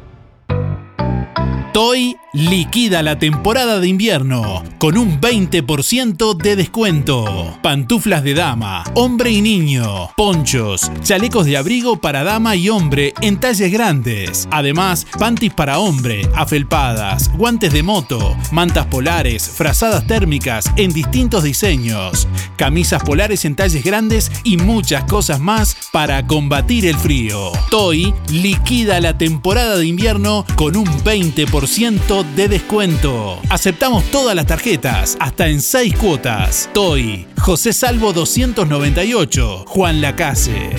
[1.72, 7.58] Toy liquida la temporada de invierno con un 20% de descuento.
[7.62, 13.38] Pantuflas de dama, hombre y niño, ponchos, chalecos de abrigo para dama y hombre en
[13.38, 14.48] talles grandes.
[14.50, 22.26] Además, panties para hombre, afelpadas, guantes de moto, mantas polares, frazadas térmicas en distintos diseños,
[22.56, 27.52] camisas polares en talles grandes y muchas cosas más para combatir el frío.
[27.70, 33.40] Toy liquida la temporada de invierno con un 20% de descuento.
[33.48, 36.68] Aceptamos todas las tarjetas, hasta en 6 cuotas.
[36.72, 40.70] Toy, José Salvo 298, Juan Lacase.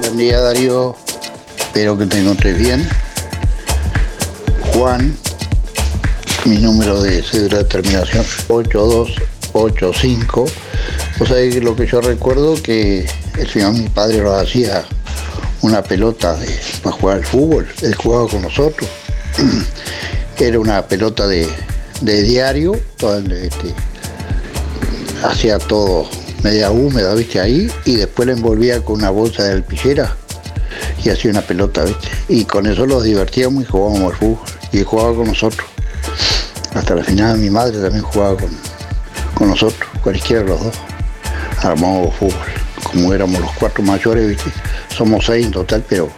[0.00, 0.96] Buen día Darío,
[1.58, 2.88] espero que te encontres bien.
[4.72, 5.16] Juan,
[6.44, 10.46] mi número de cédula de terminación 8285.
[11.20, 13.06] O sea, que lo que yo recuerdo que
[13.38, 14.84] el señor mi padre nos hacía
[15.62, 16.36] una pelota
[16.82, 18.88] para jugar al fútbol, él jugaba con nosotros.
[20.38, 21.46] Era una pelota de,
[22.00, 23.74] de diario, toda, este,
[25.22, 26.08] hacía todo
[26.42, 30.16] media húmeda, viste, ahí, y después la envolvía con una bolsa de alpillera
[31.04, 32.08] y hacía una pelota, viste.
[32.28, 34.46] Y con eso los divertíamos y jugábamos al fútbol.
[34.72, 35.68] Y jugaba con nosotros.
[36.74, 38.50] Hasta la final mi madre también jugaba con,
[39.34, 40.74] con nosotros, cualquiera de los dos.
[41.62, 42.34] Armábamos fútbol.
[42.84, 44.50] Como éramos los cuatro mayores, viste,
[44.96, 46.10] somos seis en total, pero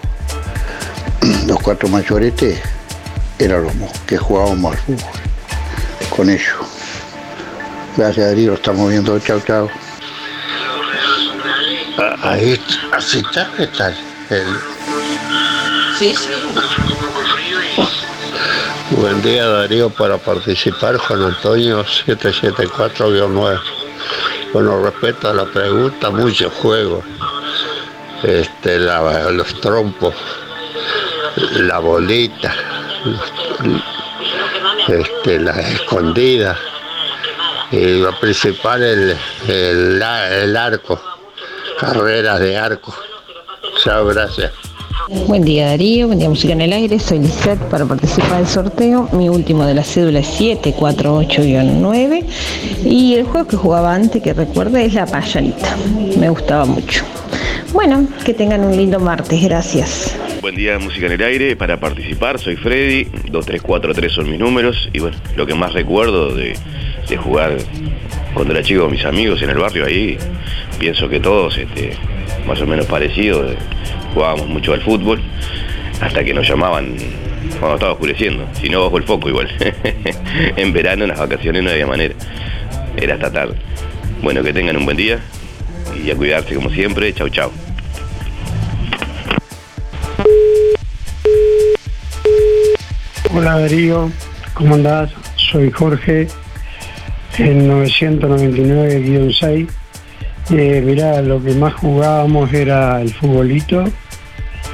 [1.46, 2.32] los cuatro mayores
[3.38, 3.74] eran los
[4.06, 5.22] que jugábamos al fútbol
[6.16, 6.54] con ellos.
[7.96, 9.68] Gracias Darío, estamos viendo, chao chao.
[11.98, 12.60] Ah, Ahí,
[12.92, 14.71] así está, ¿qué
[15.98, 16.14] Sí.
[18.90, 23.60] Buen día Darío para participar Juan Antonio 774-9.
[24.52, 27.04] Bueno, respecto a la pregunta, muchos juegos.
[28.22, 30.14] Este, los trompos,
[31.54, 32.54] la bolita,
[34.88, 36.58] este, la escondida.
[37.70, 39.16] Y lo principal el,
[39.48, 41.00] el, el arco,
[41.80, 42.94] carreras de arco.
[43.82, 44.61] Chao, gracias.
[45.12, 49.08] Buen día Darío, buen día Música en el Aire, soy Lisette para participar del sorteo.
[49.12, 52.24] Mi último de la cédula es 748-9
[52.84, 55.76] y el juego que jugaba antes que recuerdo es la payanita.
[56.18, 57.04] Me gustaba mucho.
[57.72, 60.16] Bueno, que tengan un lindo martes, gracias.
[60.40, 61.56] Buen día, Música en el Aire.
[61.56, 63.04] Para participar, soy Freddy.
[63.04, 64.88] 2343 son mis números.
[64.92, 66.54] Y bueno, lo que más recuerdo de,
[67.08, 67.58] de jugar
[68.34, 70.18] cuando era chico mis amigos en el barrio ahí,
[70.78, 71.96] pienso que todos, este,
[72.46, 73.56] más o menos parecidos, eh,
[74.14, 75.20] jugábamos mucho al fútbol,
[76.00, 76.96] hasta que nos llamaban
[77.58, 78.46] cuando estaba oscureciendo.
[78.54, 79.48] Si no, bajo el foco igual.
[80.56, 82.14] en verano, en las vacaciones no había manera.
[82.96, 83.54] Era hasta tarde.
[84.22, 85.20] Bueno, que tengan un buen día
[86.04, 87.12] y a cuidarse como siempre.
[87.12, 87.50] Chau, chau.
[93.34, 94.10] Hola Darío,
[94.52, 95.10] ¿cómo andás?
[95.36, 96.28] Soy Jorge,
[97.38, 99.68] en 999-6.
[100.50, 103.84] Eh, mirá, lo que más jugábamos era el futbolito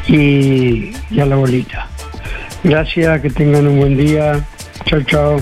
[0.08, 1.86] y, y a la bolita.
[2.64, 4.44] Gracias, que tengan un buen día.
[4.86, 5.40] Chao, chao.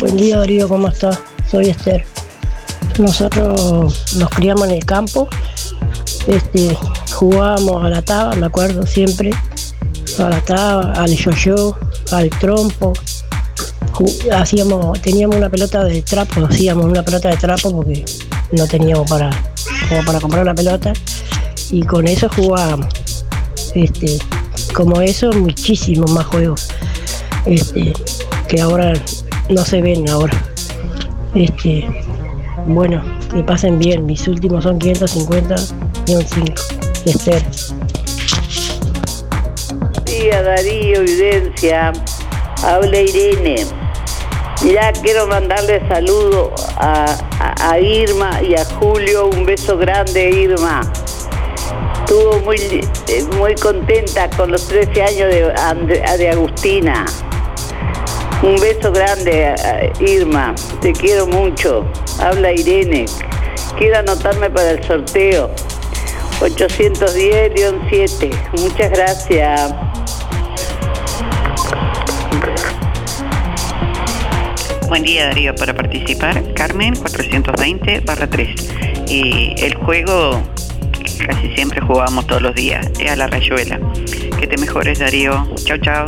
[0.00, 1.20] Buen día Darío, ¿cómo estás?
[1.50, 2.04] Soy Esther.
[2.98, 5.28] Nosotros nos criamos en el campo,
[6.26, 6.76] este,
[7.12, 9.30] jugábamos a la taba, me acuerdo siempre,
[10.20, 11.76] a la al yo-yo,
[12.12, 12.92] al trompo.
[14.32, 18.04] Hacíamos, teníamos una pelota de trapo, hacíamos una pelota de trapo porque
[18.52, 19.30] no teníamos para,
[20.06, 20.92] para comprar una pelota
[21.70, 22.94] y con eso jugábamos.
[23.74, 24.18] Este,
[24.74, 26.68] como eso, muchísimos más juegos.
[27.46, 27.92] Este,
[28.48, 28.92] que ahora
[29.48, 30.40] no se ven ahora.
[31.34, 31.88] Este,
[32.66, 33.02] bueno,
[33.32, 34.06] que pasen bien.
[34.06, 36.54] Mis últimos son 550-5.
[37.04, 37.42] Esther.
[40.18, 41.92] Día Darío Evidencia,
[42.64, 43.64] habla Irene.
[44.62, 50.80] Mirá, quiero mandarle saludo a, Irma y a Julio, un beso grande Irma.
[52.00, 55.52] Estuvo muy, eh, muy contenta con los 13 años de,
[56.18, 57.06] de Agustina.
[58.42, 61.86] Un beso grande a Irma, te quiero mucho.
[62.18, 63.06] Habla Irene.
[63.78, 65.50] Quiero anotarme para el sorteo.
[66.40, 68.30] 810-7.
[68.60, 69.87] Muchas gracias.
[74.88, 78.48] Buen día Darío, para participar, Carmen 420 barra 3.
[79.06, 80.42] Y el juego
[81.26, 83.78] casi siempre jugábamos todos los días, es a la rayuela.
[84.40, 85.46] Que te mejores Darío.
[85.56, 86.06] Chao, chao.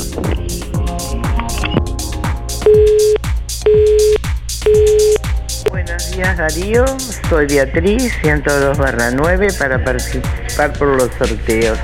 [5.70, 6.86] Buenos días Darío,
[7.28, 11.78] soy Beatriz, 102 barra 9 para participar por los sorteos.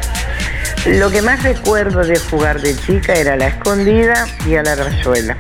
[0.87, 5.37] Lo que más recuerdo de jugar de chica era la escondida y a la rayuela.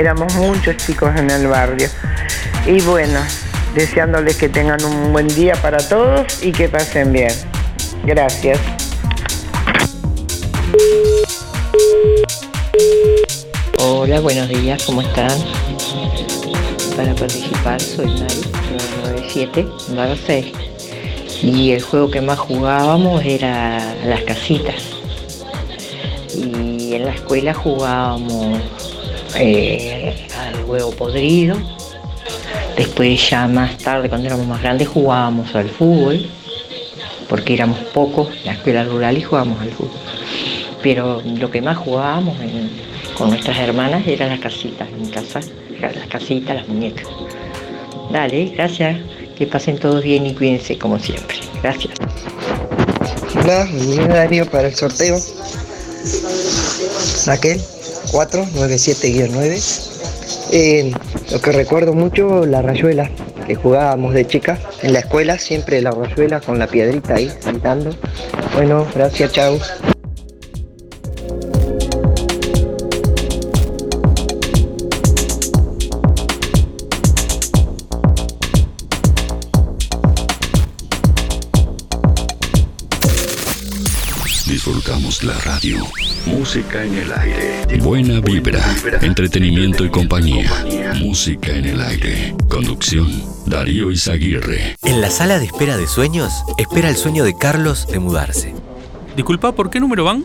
[0.00, 1.86] Éramos muchos chicos en el barrio.
[2.64, 3.20] Y bueno,
[3.74, 7.34] deseándoles que tengan un buen día para todos y que pasen bien.
[8.04, 8.58] Gracias.
[13.76, 15.38] Hola, buenos días, ¿cómo están?
[16.96, 18.40] Para participar soy Mari,
[19.02, 20.46] 997, barra 6.
[21.42, 24.82] Y el juego que más jugábamos era las casitas.
[26.34, 28.89] Y en la escuela jugábamos
[29.36, 31.56] eh, al huevo podrido.
[32.76, 36.26] Después ya más tarde, cuando éramos más grandes, jugábamos al fútbol,
[37.28, 39.98] porque éramos pocos en la escuela rural y jugábamos al fútbol.
[40.82, 42.36] Pero lo que más jugábamos
[43.14, 45.40] con nuestras hermanas eran las casitas en casa,
[45.80, 47.06] las casitas, las muñecas.
[48.10, 48.98] Dale, gracias.
[49.36, 51.38] Que pasen todos bien y cuídense como siempre.
[51.62, 51.94] Gracias.
[53.42, 55.18] Hola, día Darío para el sorteo.
[57.26, 57.60] Raquel,
[58.06, 59.98] 497-9.
[60.52, 60.92] Eh,
[61.30, 63.10] lo que recuerdo mucho, la rayuela,
[63.46, 67.90] que jugábamos de chica en la escuela, siempre la rayuela con la piedrita ahí saltando.
[68.54, 69.58] Bueno, gracias, chao.
[85.22, 85.86] La radio.
[86.26, 87.78] Música en el aire.
[87.78, 88.60] Buena vibra,
[89.00, 90.50] entretenimiento y compañía.
[90.96, 92.34] Música en el aire.
[92.48, 93.08] Conducción,
[93.46, 94.76] Darío Izaguirre.
[94.82, 98.52] En la sala de espera de sueños, espera el sueño de Carlos de mudarse.
[99.14, 100.24] Disculpa, ¿por qué número van?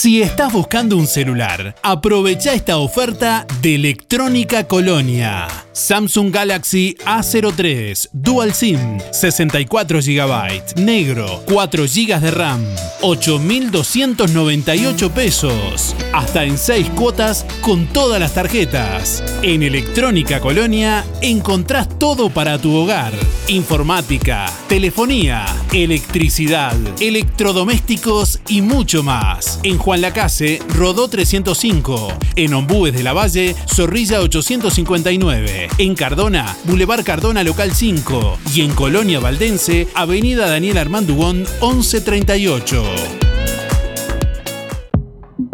[0.00, 5.46] Si estás buscando un celular, aprovecha esta oferta de Electrónica Colonia.
[5.72, 8.78] Samsung Galaxy A03 Dual SIM
[9.12, 12.64] 64 GB negro 4 GB de RAM
[13.02, 15.96] 8.298 pesos.
[16.12, 19.24] Hasta en 6 cuotas con todas las tarjetas.
[19.42, 23.12] En Electrónica Colonia encontrás todo para tu hogar.
[23.48, 29.58] Informática telefonía electricidad electrodomésticos y mucho más.
[29.62, 37.04] En Juan Lacase Rodó 305 en Ombúes de la Valle Zorrilla 859 en Cardona, Boulevard
[37.04, 43.19] Cardona Local 5 y en Colonia Valdense, Avenida Daniel Armandugón 1138.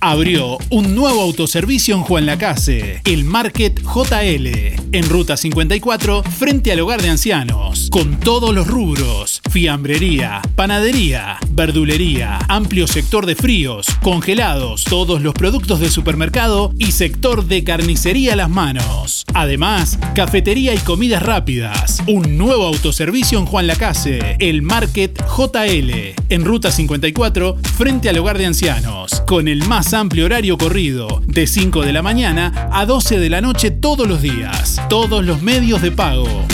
[0.00, 4.46] Abrió un nuevo autoservicio en Juan Lacase, el Market JL,
[4.92, 12.38] en Ruta 54, frente al hogar de ancianos, con todos los rubros, fiambrería, panadería, verdulería,
[12.48, 18.36] amplio sector de fríos, congelados, todos los productos de supermercado y sector de carnicería a
[18.36, 19.24] las manos.
[19.34, 22.04] Además, cafetería y comidas rápidas.
[22.06, 28.38] Un nuevo autoservicio en Juan Lacase, el Market JL, en Ruta 54, frente al hogar
[28.38, 33.18] de ancianos, con el más amplio horario corrido, de 5 de la mañana a 12
[33.18, 34.80] de la noche todos los días.
[34.88, 36.46] Todos los medios de pago.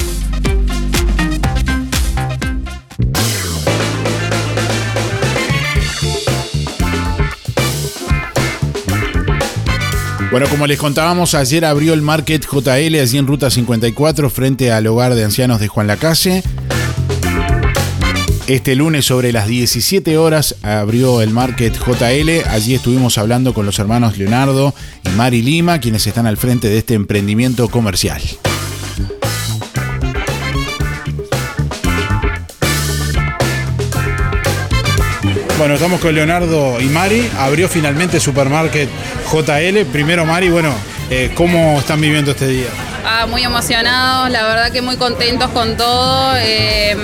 [10.31, 14.87] Bueno, como les contábamos, ayer abrió el Market JL allí en Ruta 54 frente al
[14.89, 16.43] hogar de ancianos de Juan Lacase.
[18.47, 22.47] Este lunes sobre las 17 horas abrió el Market JL.
[22.51, 26.77] Allí estuvimos hablando con los hermanos Leonardo y Mari Lima, quienes están al frente de
[26.77, 28.21] este emprendimiento comercial.
[35.57, 37.27] Bueno, estamos con Leonardo y Mari.
[37.39, 38.91] Abrió finalmente Supermarket
[39.33, 39.87] JL.
[39.91, 40.75] Primero, Mari, bueno,
[41.09, 42.94] eh, ¿cómo están viviendo este día?
[43.07, 46.35] Ah, muy emocionados, la verdad que muy contentos con todo.
[46.39, 46.97] eh,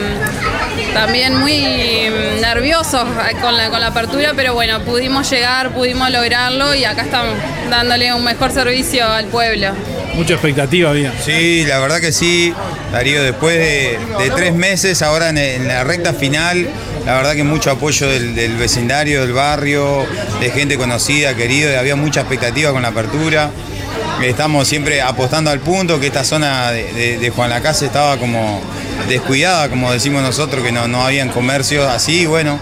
[0.95, 3.05] también muy mm, nerviosos
[3.41, 7.35] con la, con la apertura, pero bueno, pudimos llegar, pudimos lograrlo y acá estamos
[7.71, 9.69] dándole un mejor servicio al pueblo.
[10.15, 11.13] Mucha expectativa había.
[11.25, 12.53] Sí, la verdad que sí,
[12.93, 16.67] Darío, después de, de tres meses, ahora en, en la recta final,
[17.07, 20.05] la verdad que mucho apoyo del, del vecindario, del barrio,
[20.41, 23.51] de gente conocida, querida, había mucha expectativa con la apertura.
[24.23, 28.61] Estamos siempre apostando al punto, que esta zona de, Juan Lacase estaba como
[29.09, 32.59] descuidada, como decimos nosotros, que no, no habían comercios así, bueno,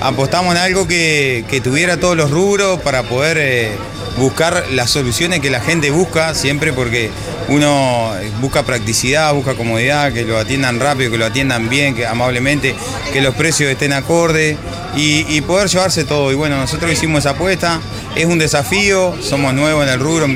[0.00, 3.70] apostamos en algo que, que tuviera todos los rubros para poder eh,
[4.16, 7.10] buscar las soluciones que la gente busca siempre porque
[7.48, 12.74] uno busca practicidad, busca comodidad, que lo atiendan rápido, que lo atiendan bien, que amablemente,
[13.12, 14.56] que los precios estén acorde
[14.96, 16.32] y, y poder llevarse todo.
[16.32, 17.80] Y bueno, nosotros hicimos esa apuesta,
[18.16, 20.26] es un desafío, somos nuevos en el rubro.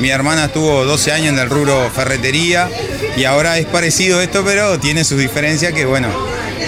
[0.00, 2.68] Mi hermana estuvo 12 años en el rubro ferretería
[3.16, 6.08] y ahora es parecido esto, pero tiene sus diferencias que bueno,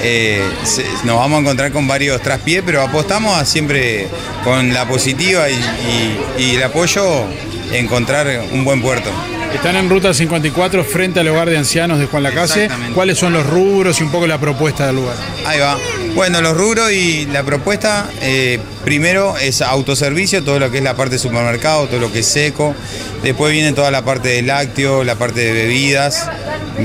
[0.03, 4.09] eh, se- nos vamos a encontrar con varios traspiés, pero apostamos a siempre
[4.45, 7.25] con la positiva y, y- y el apoyo
[7.73, 9.11] encontrar un buen puerto.
[9.55, 12.69] Están en ruta 54 frente al hogar de ancianos de Juan Lacase.
[12.95, 15.17] ¿Cuáles son los rubros y un poco la propuesta del lugar?
[15.47, 15.77] Ahí va.
[16.19, 20.97] Bueno, los rubros y la propuesta, eh, primero es autoservicio, todo lo que es la
[20.97, 22.75] parte de supermercado, todo lo que es seco.
[23.23, 26.29] Después viene toda la parte de lácteo, la parte de bebidas,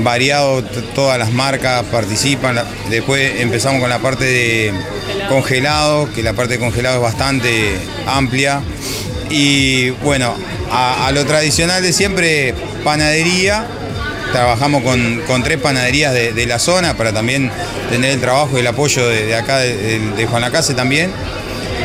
[0.04, 0.62] variado,
[0.94, 2.62] todas las marcas participan.
[2.90, 4.72] Después empezamos con la parte de
[5.28, 7.72] congelado, que la parte de congelado es bastante
[8.06, 8.60] amplia.
[9.30, 10.32] Y bueno,
[10.70, 12.54] a lo tradicional de siempre,
[12.84, 13.66] panadería.
[14.34, 17.52] Trabajamos con, con tres panaderías de, la zona para también
[17.88, 21.12] tener el trabajo y el apoyo de, acá, de Juan Lacase también.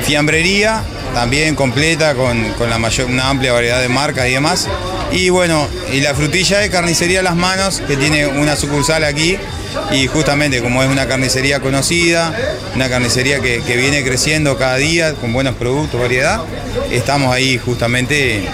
[0.03, 0.81] Fiambrería,
[1.13, 4.67] también completa, con, con la mayor, una amplia variedad de marcas y demás.
[5.11, 9.37] Y bueno, y la frutilla de carnicería Las Manos, que tiene una sucursal aquí.
[9.91, 12.33] Y justamente como es una carnicería conocida,
[12.73, 16.41] una carnicería que, que viene creciendo cada día con buenos productos, variedad,
[16.89, 18.49] estamos ahí justamente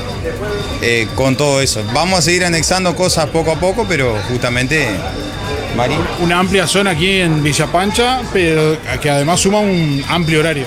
[0.82, 1.84] eh, con todo eso.
[1.94, 4.88] Vamos a seguir anexando cosas poco a poco, pero justamente,
[5.76, 5.96] Mari.
[6.20, 10.66] Una amplia zona aquí en Villa Pancha, pero que además suma un amplio horario.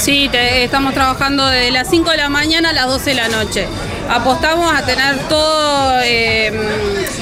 [0.00, 3.28] Sí, te- estamos trabajando desde las 5 de la mañana a las 12 de la
[3.28, 3.66] noche.
[4.08, 6.52] Apostamos a tener todo, eh,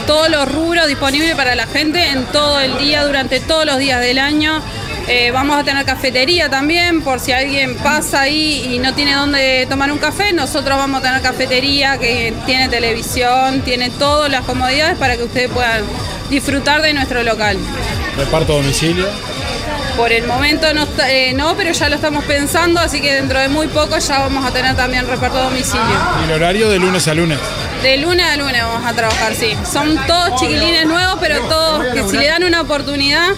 [0.07, 4.01] todos los rubros disponibles para la gente en todo el día, durante todos los días
[4.01, 4.61] del año.
[5.07, 9.67] Eh, vamos a tener cafetería también, por si alguien pasa ahí y no tiene dónde
[9.69, 14.97] tomar un café, nosotros vamos a tener cafetería que tiene televisión, tiene todas las comodidades
[14.97, 15.85] para que ustedes puedan
[16.31, 17.59] disfrutar de nuestro local.
[18.17, 19.07] Reparto domicilio.
[19.97, 23.39] Por el momento no, está- eh, no, pero ya lo estamos pensando, así que dentro
[23.39, 25.85] de muy poco ya vamos a tener también reparto a domicilio.
[26.21, 27.39] Y el horario de lunes a lunes.
[27.83, 29.55] De lunes a lunes vamos a trabajar, sí.
[29.71, 33.29] Son todos chiquilines nuevos, pero todos que si le dan una oportunidad,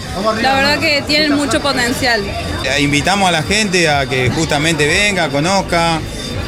[0.41, 2.23] la verdad que tienen mucho potencial.
[2.63, 5.99] Eh, Invitamos a la gente a que justamente venga, conozca.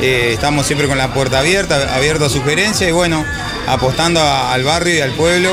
[0.01, 3.25] eh, estamos siempre con la puerta abierta, abierto a sugerencias y bueno,
[3.67, 5.51] apostando a- al barrio y al pueblo.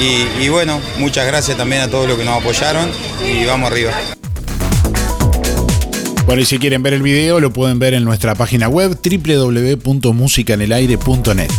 [0.00, 2.90] Y, y bueno, muchas gracias también a todos los que nos apoyaron
[3.24, 3.92] y vamos arriba.
[6.26, 11.52] Por ahí si quieren ver el video lo pueden ver en nuestra página web www.musicanelaire.net.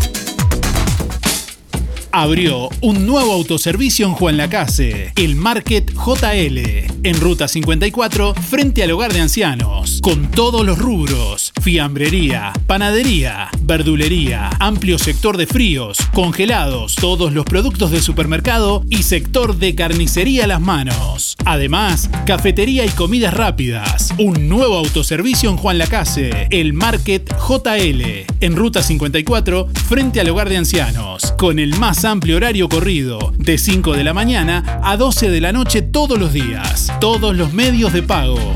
[2.11, 6.57] Abrió un nuevo autoservicio en Juan Lacase, el Market JL,
[7.03, 14.51] en Ruta 54, frente al hogar de ancianos, con todos los rubros, fiambrería, panadería, verdulería,
[14.57, 20.47] amplio sector de fríos, congelados, todos los productos de supermercado y sector de carnicería a
[20.47, 21.35] las manos.
[21.43, 24.13] Además, cafetería y comidas rápidas.
[24.17, 28.01] Un nuevo autoservicio en Juan Lacase, el Market JL,
[28.39, 33.57] en Ruta 54, frente al hogar de ancianos, con el más amplio horario corrido, de
[33.57, 37.91] 5 de la mañana a 12 de la noche todos los días, todos los medios
[37.91, 38.55] de pago.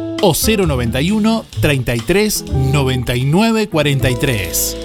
[0.21, 4.77] o 091 33 99 43.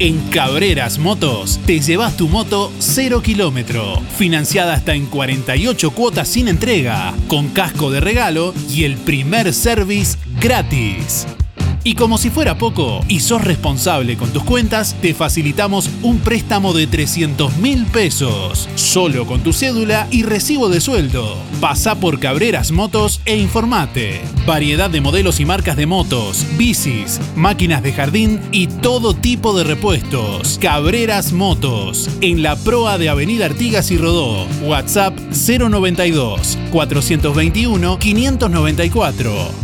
[0.00, 6.48] En Cabreras Motos te llevas tu moto 0 kilómetro, financiada hasta en 48 cuotas sin
[6.48, 11.26] entrega, con casco de regalo y el primer service gratis.
[11.86, 16.72] Y como si fuera poco, y sos responsable con tus cuentas, te facilitamos un préstamo
[16.72, 21.36] de 300 mil pesos, solo con tu cédula y recibo de sueldo.
[21.60, 24.22] Pasa por Cabreras Motos e informate.
[24.46, 29.64] Variedad de modelos y marcas de motos, bicis, máquinas de jardín y todo tipo de
[29.64, 30.58] repuestos.
[30.62, 34.46] Cabreras Motos, en la proa de Avenida Artigas y Rodó.
[34.62, 39.63] WhatsApp 092 421 594.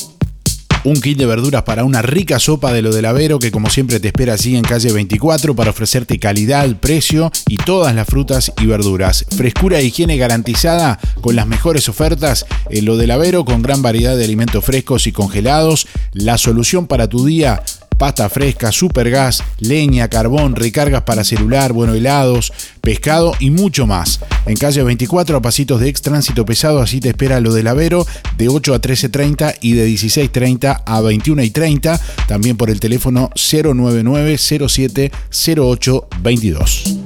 [0.83, 4.01] Un kit de verduras para una rica sopa de lo del Avero que como siempre
[4.01, 8.65] te espera así en calle 24 para ofrecerte calidad, precio y todas las frutas y
[8.65, 9.25] verduras.
[9.35, 14.17] Frescura e higiene garantizada con las mejores ofertas en lo del Avero con gran variedad
[14.17, 15.87] de alimentos frescos y congelados.
[16.11, 17.63] La solución para tu día
[17.97, 24.19] pasta fresca, supergas, leña, carbón, recargas para celular, bueno, helados, pescado y mucho más.
[24.45, 28.05] En calle 24 a pasitos de ex tránsito pesado, así te espera lo del Avero
[28.37, 35.11] de 8 a 13.30 y de 16.30 a 21.30, también por el teléfono 099 07
[35.57, 36.99] 08 22.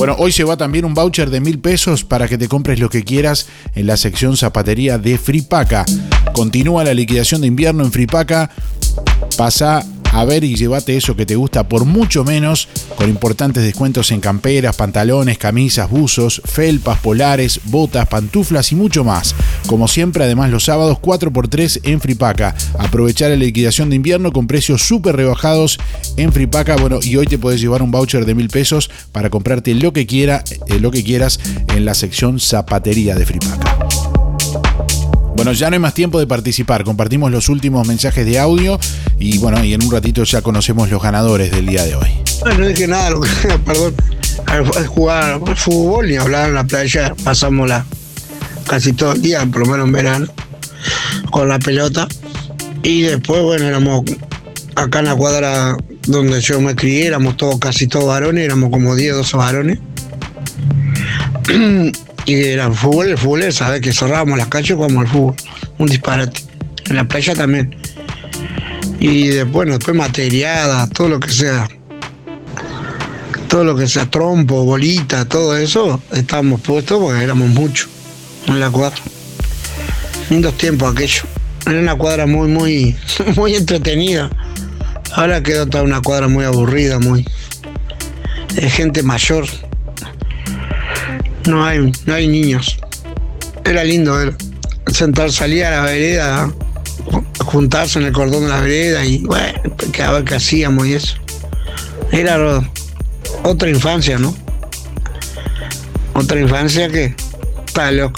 [0.00, 2.88] Bueno, hoy se va también un voucher de mil pesos para que te compres lo
[2.88, 5.84] que quieras en la sección zapatería de Fripaca.
[6.32, 8.50] Continúa la liquidación de invierno en Fripaca.
[9.36, 14.10] Pasa a ver y llévate eso que te gusta por mucho menos, con importantes descuentos
[14.10, 19.34] en camperas, pantalones, camisas, buzos, felpas, polares, botas, pantuflas y mucho más.
[19.66, 22.54] Como siempre, además los sábados 4x3 en Fripaca.
[22.78, 25.78] Aprovechar la liquidación de invierno con precios súper rebajados
[26.16, 26.76] en Fripaca.
[26.76, 30.06] Bueno, y hoy te puedes llevar un voucher de mil pesos para comprarte lo que,
[30.06, 31.38] quiera, eh, lo que quieras
[31.74, 33.89] en la sección zapatería de Fripaca.
[35.34, 36.84] Bueno, ya no hay más tiempo de participar.
[36.84, 38.78] Compartimos los últimos mensajes de audio
[39.18, 42.08] y bueno, y en un ratito ya conocemos los ganadores del día de hoy.
[42.58, 43.30] No dije nada, lo que,
[43.64, 43.94] perdón.
[44.46, 47.84] Al jugar fútbol y hablar en la playa, pasamos la,
[48.66, 50.26] casi todo el día, por lo menos en verano,
[51.30, 52.08] con la pelota.
[52.82, 54.04] Y después, bueno, éramos
[54.76, 55.76] acá en la cuadra
[56.06, 59.78] donde yo me crié, éramos todos, casi todos varones, éramos como 10, 12 varones.
[62.30, 65.34] Y era el fútbol, el fútbol, sabes que cerrábamos las canchas como el fútbol.
[65.78, 66.40] Un disparate.
[66.88, 67.74] En la playa también.
[69.00, 71.68] Y después, después materiada, todo lo que sea.
[73.48, 77.88] Todo lo que sea trompo, bolita, todo eso, estábamos puestos porque éramos muchos
[78.46, 79.00] en la cuadra.
[80.28, 81.22] Lindos tiempos aquello.
[81.66, 82.96] Era una cuadra muy, muy,
[83.34, 84.30] muy entretenida.
[85.14, 87.26] Ahora quedó toda una cuadra muy aburrida, muy.
[88.54, 89.46] de gente mayor.
[91.46, 92.78] No hay, no hay niños.
[93.64, 94.34] Era lindo ver
[94.92, 96.52] sentar, salir a la vereda,
[97.44, 99.60] juntarse en el cordón de la vereda y bueno,
[99.92, 101.16] que a ver qué hacíamos y eso.
[102.12, 102.38] Era
[103.44, 104.34] otra infancia, ¿no?
[106.14, 107.14] Otra infancia que,
[107.72, 108.12] para los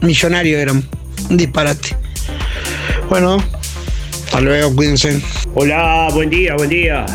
[0.00, 0.86] millonarios era un
[1.30, 1.96] disparate.
[3.08, 3.42] Bueno,
[4.24, 5.22] hasta luego, cuídense.
[5.54, 7.06] Hola, buen día, buen día.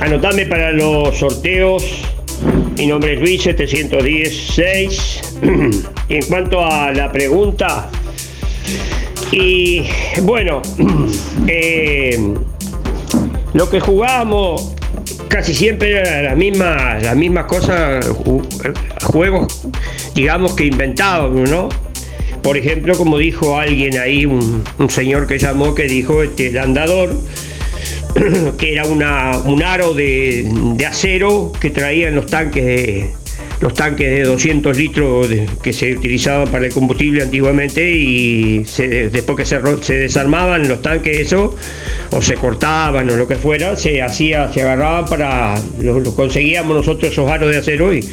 [0.00, 1.84] Anotame para los sorteos.
[2.76, 5.36] Mi nombre es Luis 716.
[6.08, 7.88] Y en cuanto a la pregunta,
[9.30, 9.84] y
[10.22, 10.60] bueno,
[11.46, 12.34] eh,
[13.52, 14.74] lo que jugábamos
[15.28, 18.04] casi siempre eran las mismas, las mismas cosas,
[19.04, 19.68] juegos,
[20.14, 21.68] digamos que inventábamos, ¿no?
[22.42, 27.14] Por ejemplo, como dijo alguien ahí, un, señor que llamó, que dijo este, el andador,
[28.58, 33.10] que era una, un aro de, de acero que traían los tanques de,
[33.60, 35.28] los tanques de 200 litros
[35.62, 38.64] que se utilizaban para el combustible antiguamente y
[39.12, 41.54] después que se, se, desarmaban los tanques eso
[42.10, 47.12] o se cortaban o lo que fuera se hacía se agarraban para lo, conseguíamos nosotros
[47.12, 48.08] esos aros de acero y,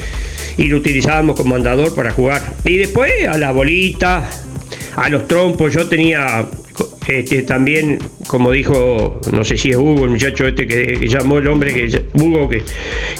[0.57, 2.41] y lo utilizábamos como andador para jugar.
[2.65, 4.29] Y después a la bolita
[4.97, 6.45] a los trompos yo tenía
[7.07, 11.47] este, también, como dijo, no sé si es Hugo, el muchacho este que, llamó el
[11.47, 12.63] hombre, que Hugo, que,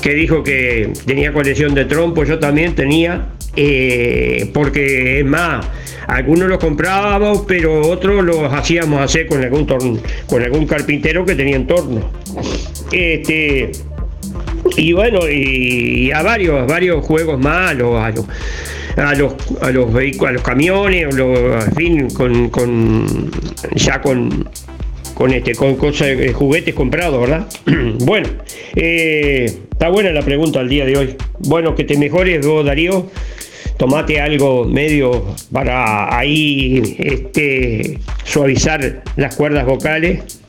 [0.02, 5.66] que dijo que tenía colección de trompos, yo también tenía, eh, porque es más,
[6.08, 9.66] algunos los comprábamos, pero otros los hacíamos hacer con algún,
[10.26, 12.12] con algún carpintero que tenía entorno.
[12.92, 13.72] Este,
[14.76, 17.76] y bueno, y, a varios, varios juegos más,
[18.98, 19.14] a
[19.72, 23.32] los vehículos, a los camiones, en fin, con, con
[23.76, 24.50] ya con
[25.14, 27.48] con este con cosas eh, juguetes comprados, ¿verdad?
[28.06, 28.30] bueno,
[28.76, 31.16] eh, está buena la pregunta al día de hoy.
[31.40, 33.10] Bueno, que te mejores vos, Darío.
[33.78, 40.40] Tomate algo medio para ahí este, suavizar las cuerdas vocales.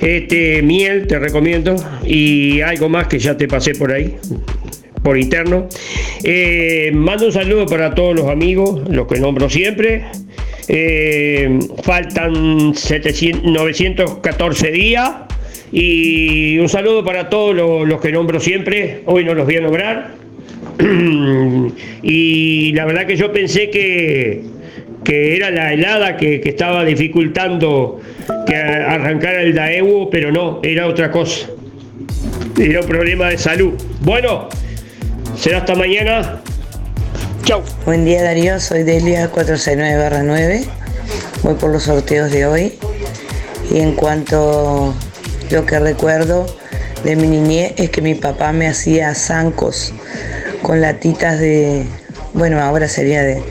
[0.00, 4.16] Este, miel te recomiendo y algo más que ya te pasé por ahí
[5.02, 5.68] por interno.
[6.22, 10.04] Eh, mando un saludo para todos los amigos, los que nombro siempre.
[10.68, 15.10] Eh, faltan 914 días.
[15.72, 17.54] Y un saludo para todos
[17.86, 19.02] los, que nombro siempre.
[19.06, 20.14] Hoy no los voy a nombrar.
[22.02, 24.42] y la verdad que yo pensé que,
[25.04, 28.00] que era la helada que, que, estaba dificultando
[28.46, 31.48] que arrancara el Daewoo, pero no, era otra cosa.
[32.58, 33.74] Era un problema de salud.
[34.00, 34.48] Bueno,
[35.40, 36.42] Será hasta mañana.
[37.44, 37.62] Chau.
[37.86, 40.66] Buen día Darío, soy Delia 469-9.
[41.42, 42.78] Voy por los sorteos de hoy.
[43.70, 44.94] Y en cuanto
[45.50, 46.44] lo que recuerdo
[47.04, 49.94] de mi niñez es que mi papá me hacía zancos
[50.60, 51.86] con latitas de,
[52.34, 53.42] bueno, ahora sería de,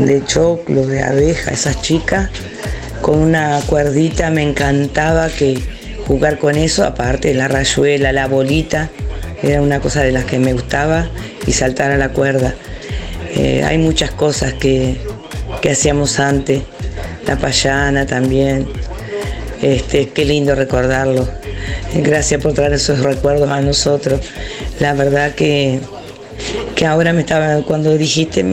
[0.00, 2.28] de choclo, de abeja, esas chicas,
[3.00, 5.58] con una cuerdita, me encantaba que
[6.06, 8.90] jugar con eso, aparte la rayuela, la bolita
[9.42, 11.08] era una cosa de las que me gustaba
[11.46, 12.54] y saltar a la cuerda.
[13.34, 14.96] Eh, hay muchas cosas que,
[15.70, 16.62] hacíamos antes,
[17.26, 18.68] la payana también.
[19.62, 21.28] Este, qué lindo recordarlo.
[21.94, 24.20] Gracias por traer esos recuerdos a nosotros.
[24.80, 25.80] La verdad que,
[26.74, 28.44] que ahora me estaba, cuando dijiste,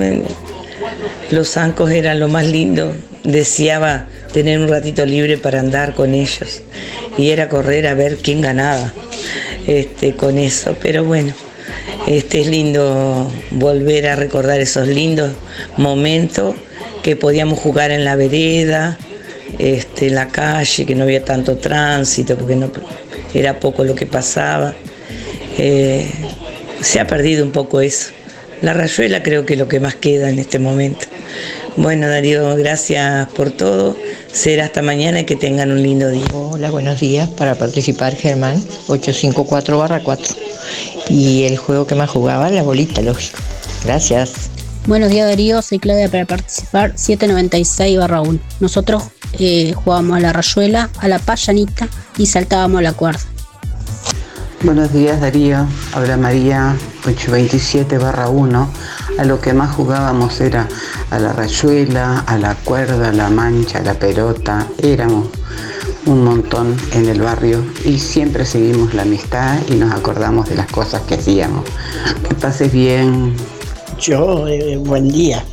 [1.31, 2.95] los zancos eran lo más lindo.
[3.23, 6.61] Deseaba tener un ratito libre para andar con ellos.
[7.17, 8.93] Y era correr a ver quién ganaba
[9.67, 10.75] este, con eso.
[10.81, 11.33] Pero bueno,
[12.07, 15.33] este, es lindo volver a recordar esos lindos
[15.77, 16.55] momentos
[17.03, 18.97] que podíamos jugar en la vereda,
[19.59, 22.71] este, en la calle, que no había tanto tránsito, porque no,
[23.33, 24.73] era poco lo que pasaba.
[25.57, 26.09] Eh,
[26.81, 28.11] se ha perdido un poco eso.
[28.61, 31.05] La rayuela creo que es lo que más queda en este momento.
[31.77, 33.97] Bueno, Darío, gracias por todo.
[34.31, 36.25] Será hasta mañana y que tengan un lindo día.
[36.33, 37.27] Hola, buenos días.
[37.29, 40.35] Para participar, Germán, 854-4.
[41.09, 43.39] Y el juego que más jugaba, la bolita, lógico.
[43.83, 44.49] Gracias.
[44.87, 45.61] Buenos días, Darío.
[45.61, 48.39] Soy Claudia para participar, 796-1.
[48.61, 49.03] Nosotros
[49.37, 53.19] eh, jugábamos a la rayuela, a la payanita y saltábamos a la cuerda.
[54.61, 55.67] Buenos días, Darío.
[55.93, 56.73] Habla María,
[57.03, 58.67] 827-1
[59.17, 60.67] a lo que más jugábamos era
[61.09, 64.67] a la rayuela, a la cuerda, a la mancha, a la pelota.
[64.81, 65.27] Éramos
[66.05, 70.67] un montón en el barrio y siempre seguimos la amistad y nos acordamos de las
[70.67, 71.65] cosas que hacíamos.
[72.27, 73.35] Que pases bien.
[73.99, 75.43] Yo, eh, buen día.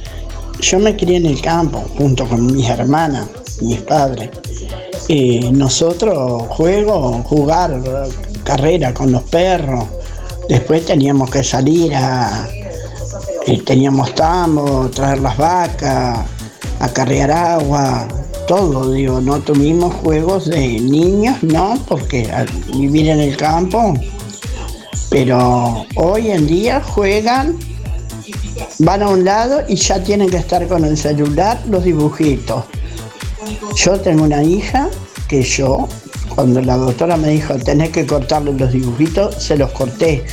[0.60, 3.26] Yo me crié en el campo junto con mis hermanas,
[3.60, 4.30] mis padres.
[5.08, 7.80] Eh, nosotros juego, jugar
[8.44, 9.84] carrera con los perros.
[10.48, 12.46] Después teníamos que salir a,
[13.64, 16.20] teníamos tambo, traer las vacas,
[16.80, 18.08] acarrear agua,
[18.46, 22.28] todo, digo, no tuvimos juegos de niños, no, porque
[22.74, 23.94] vivir en el campo,
[25.10, 27.56] pero hoy en día juegan,
[28.78, 32.64] van a un lado y ya tienen que estar con el celular los dibujitos.
[33.76, 34.88] Yo tengo una hija
[35.28, 35.88] que yo,
[36.34, 40.24] cuando la doctora me dijo tenés que cortarle los dibujitos, se los corté.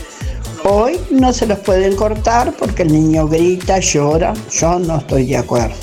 [0.63, 4.33] Hoy no se los pueden cortar porque el niño grita, llora.
[4.51, 5.75] Yo no estoy de acuerdo.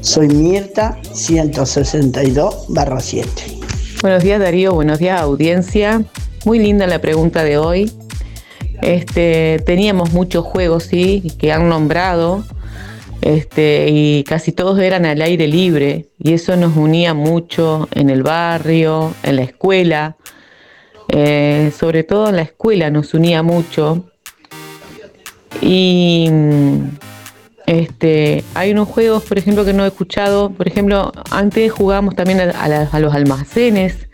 [0.00, 3.30] Soy Mirta, 162 barra 7.
[4.02, 6.02] Buenos días Darío, buenos días audiencia.
[6.44, 7.92] Muy linda la pregunta de hoy.
[8.80, 12.44] Este, teníamos muchos juegos, que han nombrado,
[13.22, 18.22] este, y casi todos eran al aire libre, y eso nos unía mucho en el
[18.22, 20.16] barrio, en la escuela.
[21.08, 24.04] Eh, sobre todo en la escuela nos unía mucho.
[25.60, 26.30] Y
[27.66, 30.50] este, hay unos juegos, por ejemplo, que no he escuchado.
[30.50, 34.08] Por ejemplo, antes jugábamos también a, los almacenes,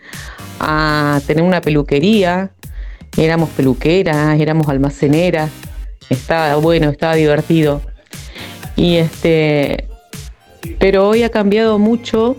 [0.59, 2.51] a tener una peluquería.
[3.17, 5.51] Éramos peluqueras, éramos almaceneras.
[6.09, 7.81] Estaba bueno, estaba divertido.
[8.75, 9.87] Y este,
[10.79, 12.35] pero hoy ha cambiado mucho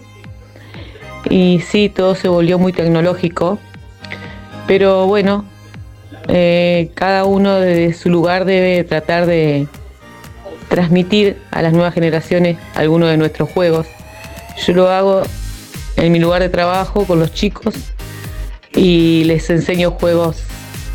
[1.30, 3.58] y sí, todo se volvió muy tecnológico.
[4.66, 5.44] Pero bueno,
[6.28, 9.68] eh, cada uno desde su lugar debe tratar de
[10.68, 13.86] transmitir a las nuevas generaciones algunos de nuestros juegos.
[14.66, 15.22] Yo lo hago
[15.96, 17.74] en mi lugar de trabajo con los chicos
[18.74, 20.42] y les enseño juegos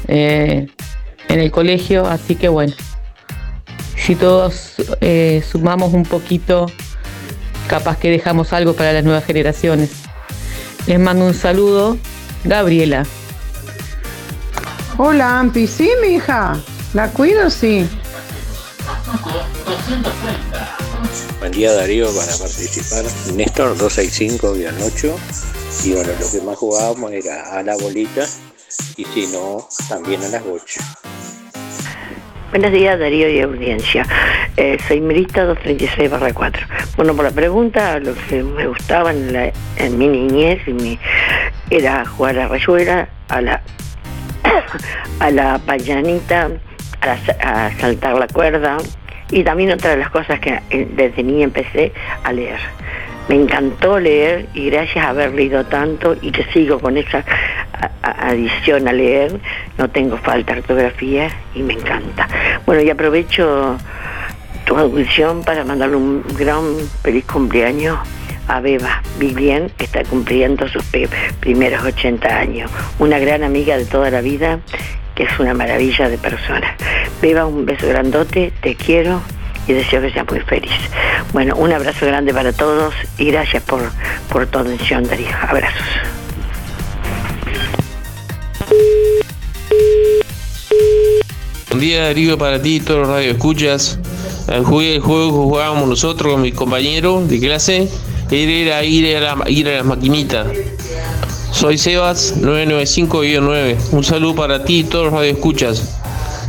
[0.08, 0.68] eh,
[1.30, 2.74] en el colegio, así que bueno,
[3.96, 6.66] si todos eh, sumamos un poquito,
[7.68, 9.92] capaz que dejamos algo para las nuevas generaciones.
[10.88, 11.98] Les mando un saludo,
[12.44, 13.06] Gabriela.
[15.04, 15.66] Hola, Ampi.
[15.66, 16.56] Sí, mi hija.
[16.94, 17.90] La cuido, sí.
[21.40, 23.04] Buen día Darío para participar.
[23.34, 25.16] Néstor 265-8.
[25.86, 28.28] Y bueno, lo que más jugábamos era a la bolita
[28.96, 30.86] y si no, también a las bochas.
[32.52, 34.06] Buenos días Darío y audiencia.
[34.56, 36.68] Eh, soy Mirita 236 4.
[36.98, 40.62] Bueno, por la pregunta, lo que me gustaba en, mi niñez
[41.72, 43.64] era jugar a la rayuela, a la
[45.20, 46.50] a la payanita,
[47.02, 48.78] a, saltar la cuerda
[49.30, 51.94] y también otra de las cosas que eh, desde niña empecé
[52.24, 52.60] a leer.
[53.30, 57.24] Me encantó leer y gracias a haber leído tanto y que sigo con esa
[58.04, 59.40] adición a leer,
[59.78, 62.28] no tengo falta de ortografía y me encanta.
[62.66, 63.78] Bueno, y aprovecho
[64.66, 66.64] tu audición para mandarle un gran
[67.04, 68.00] feliz cumpleaños
[68.52, 70.84] a Beba Vivian, está cumpliendo sus
[71.40, 72.70] primeros 80 años.
[73.00, 74.60] Una gran amiga de toda la vida,
[75.16, 76.76] que es una maravilla de persona.
[77.22, 79.22] Beba, un beso grandote, te quiero
[79.68, 80.72] y deseo que seas muy feliz.
[81.32, 83.90] Bueno, un abrazo grande para todos y gracias por,
[84.30, 85.30] por tu atención, Darío.
[85.48, 85.88] Abrazos.
[91.70, 93.98] Buen día Darío para ti, todos los radio escuchas.
[94.48, 97.90] Juego, el juego que jugábamos nosotros con mis compañeros de clase
[98.32, 100.48] era ir a, la, a las maquinitas.
[101.52, 103.78] Soy Sebas 995-9.
[103.92, 106.00] Un saludo para ti y todos los escuchas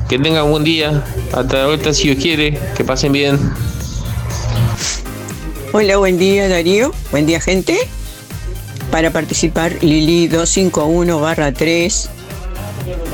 [0.08, 1.04] Que tengan buen día.
[1.32, 2.58] Hasta la vuelta si Dios quiere.
[2.76, 3.38] Que pasen bien.
[5.72, 6.92] Hola, buen día Darío.
[7.10, 7.76] Buen día gente.
[8.90, 12.10] Para participar Lili 251 3.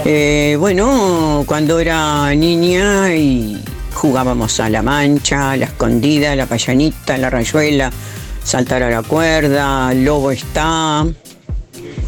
[0.04, 3.62] Eh, bueno, cuando era niña y
[3.94, 7.90] jugábamos a la mancha, a la escondida, a la payanita, a la rayuela,
[8.48, 11.06] saltar a la cuerda, lobo está.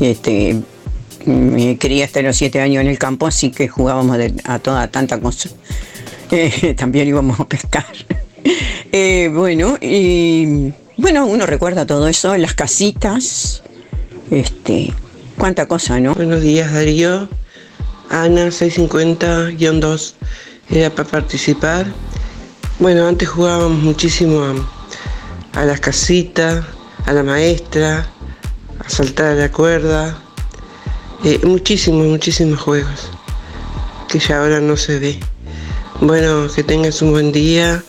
[0.01, 0.59] Este,
[1.79, 5.51] quería hasta los siete años en el campo, así que jugábamos a toda tanta cosa.
[6.33, 7.87] Eh, también íbamos a pescar.
[8.93, 13.63] Eh, bueno, y bueno, uno recuerda todo eso, las casitas,
[14.33, 14.93] este,
[15.39, 16.15] cuánta cosa, ¿no?
[16.15, 17.29] Buenos días, Darío.
[18.09, 20.15] Ana 650-2
[20.71, 21.87] era para participar.
[22.81, 24.80] Bueno, antes jugábamos muchísimo a
[25.55, 26.65] a las casitas,
[27.07, 28.07] a la maestra,
[28.85, 30.19] a saltar a la cuerda,
[31.25, 33.11] eh, muchísimos, muchísimos juegos
[34.09, 35.21] que ya ahora no se ve.
[36.01, 37.83] Bueno, que tengas un buen día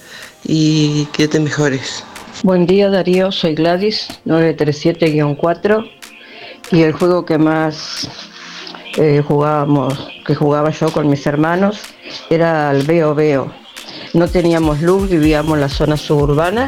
[0.44, 2.04] y que te mejores.
[2.44, 5.90] Buen día Darío, soy Gladys, 937-4
[6.72, 8.10] y el juego que más
[8.98, 11.80] eh, jugábamos, que jugaba yo con mis hermanos
[12.30, 13.54] era el veo veo.
[14.14, 16.68] No teníamos luz, vivíamos en la zona suburbana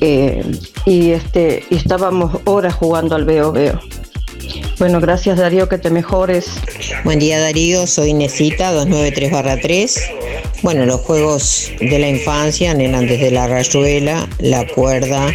[0.00, 0.44] eh,
[0.84, 3.80] y, este, estábamos horas jugando al veo veo.
[4.78, 6.46] Bueno, gracias Darío, que te mejores.
[7.04, 10.00] Buen día Darío, soy Nesita 293-3.
[10.62, 15.32] Bueno, los juegos de la infancia eran desde la rayuela, la cuerda,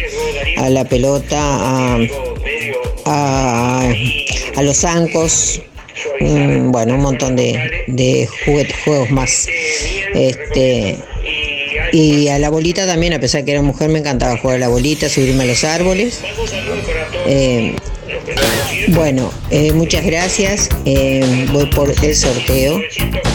[0.58, 1.98] a la pelota, a,
[3.06, 3.92] a,
[4.56, 5.60] a los zancos,
[6.20, 9.46] mm, bueno, un montón de, de juguetes, juegos más.
[10.14, 10.98] Este,
[11.92, 14.68] y a la bolita también, a pesar que era mujer, me encantaba jugar a la
[14.68, 16.20] bolita, subirme a los árboles.
[17.26, 17.76] Eh,
[18.88, 20.68] bueno, eh, muchas gracias.
[20.84, 22.80] Eh, voy por el sorteo.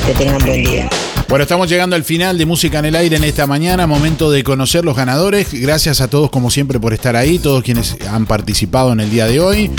[0.05, 0.89] Que tengan buen día.
[1.29, 4.43] Bueno, estamos llegando al final de Música en el Aire en esta mañana, momento de
[4.43, 5.53] conocer los ganadores.
[5.53, 9.27] Gracias a todos como siempre por estar ahí, todos quienes han participado en el día
[9.27, 9.69] de hoy.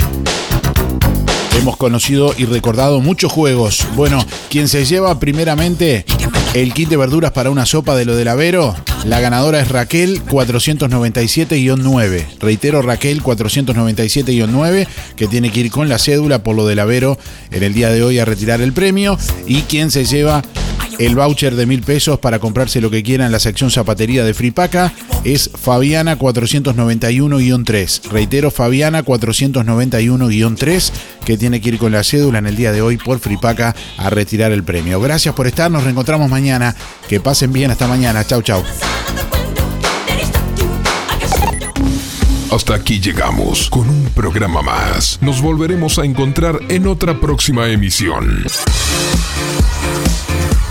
[1.57, 3.85] Hemos conocido y recordado muchos juegos.
[3.95, 6.05] Bueno, quien se lleva primeramente
[6.53, 10.23] el kit de verduras para una sopa de lo del Avero, la ganadora es Raquel
[10.25, 12.25] 497-9.
[12.39, 17.17] Reitero, Raquel 497-9, que tiene que ir con la cédula por lo del Avero
[17.51, 19.17] en el día de hoy a retirar el premio.
[19.45, 20.41] Y quien se lleva
[20.99, 24.33] el voucher de mil pesos para comprarse lo que quiera en la sección zapatería de
[24.33, 24.93] Fripaca
[25.23, 28.09] es Fabiana 491-3.
[28.09, 30.91] Reitero, Fabiana 491-3,
[31.25, 34.09] que tiene que ir con la cédula en el día de hoy por Fripaca a
[34.09, 34.99] retirar el premio.
[34.99, 36.75] Gracias por estar, nos reencontramos mañana.
[37.07, 38.25] Que pasen bien, hasta mañana.
[38.25, 38.61] Chau, chau.
[42.51, 45.19] Hasta aquí llegamos con un programa más.
[45.21, 48.43] Nos volveremos a encontrar en otra próxima emisión.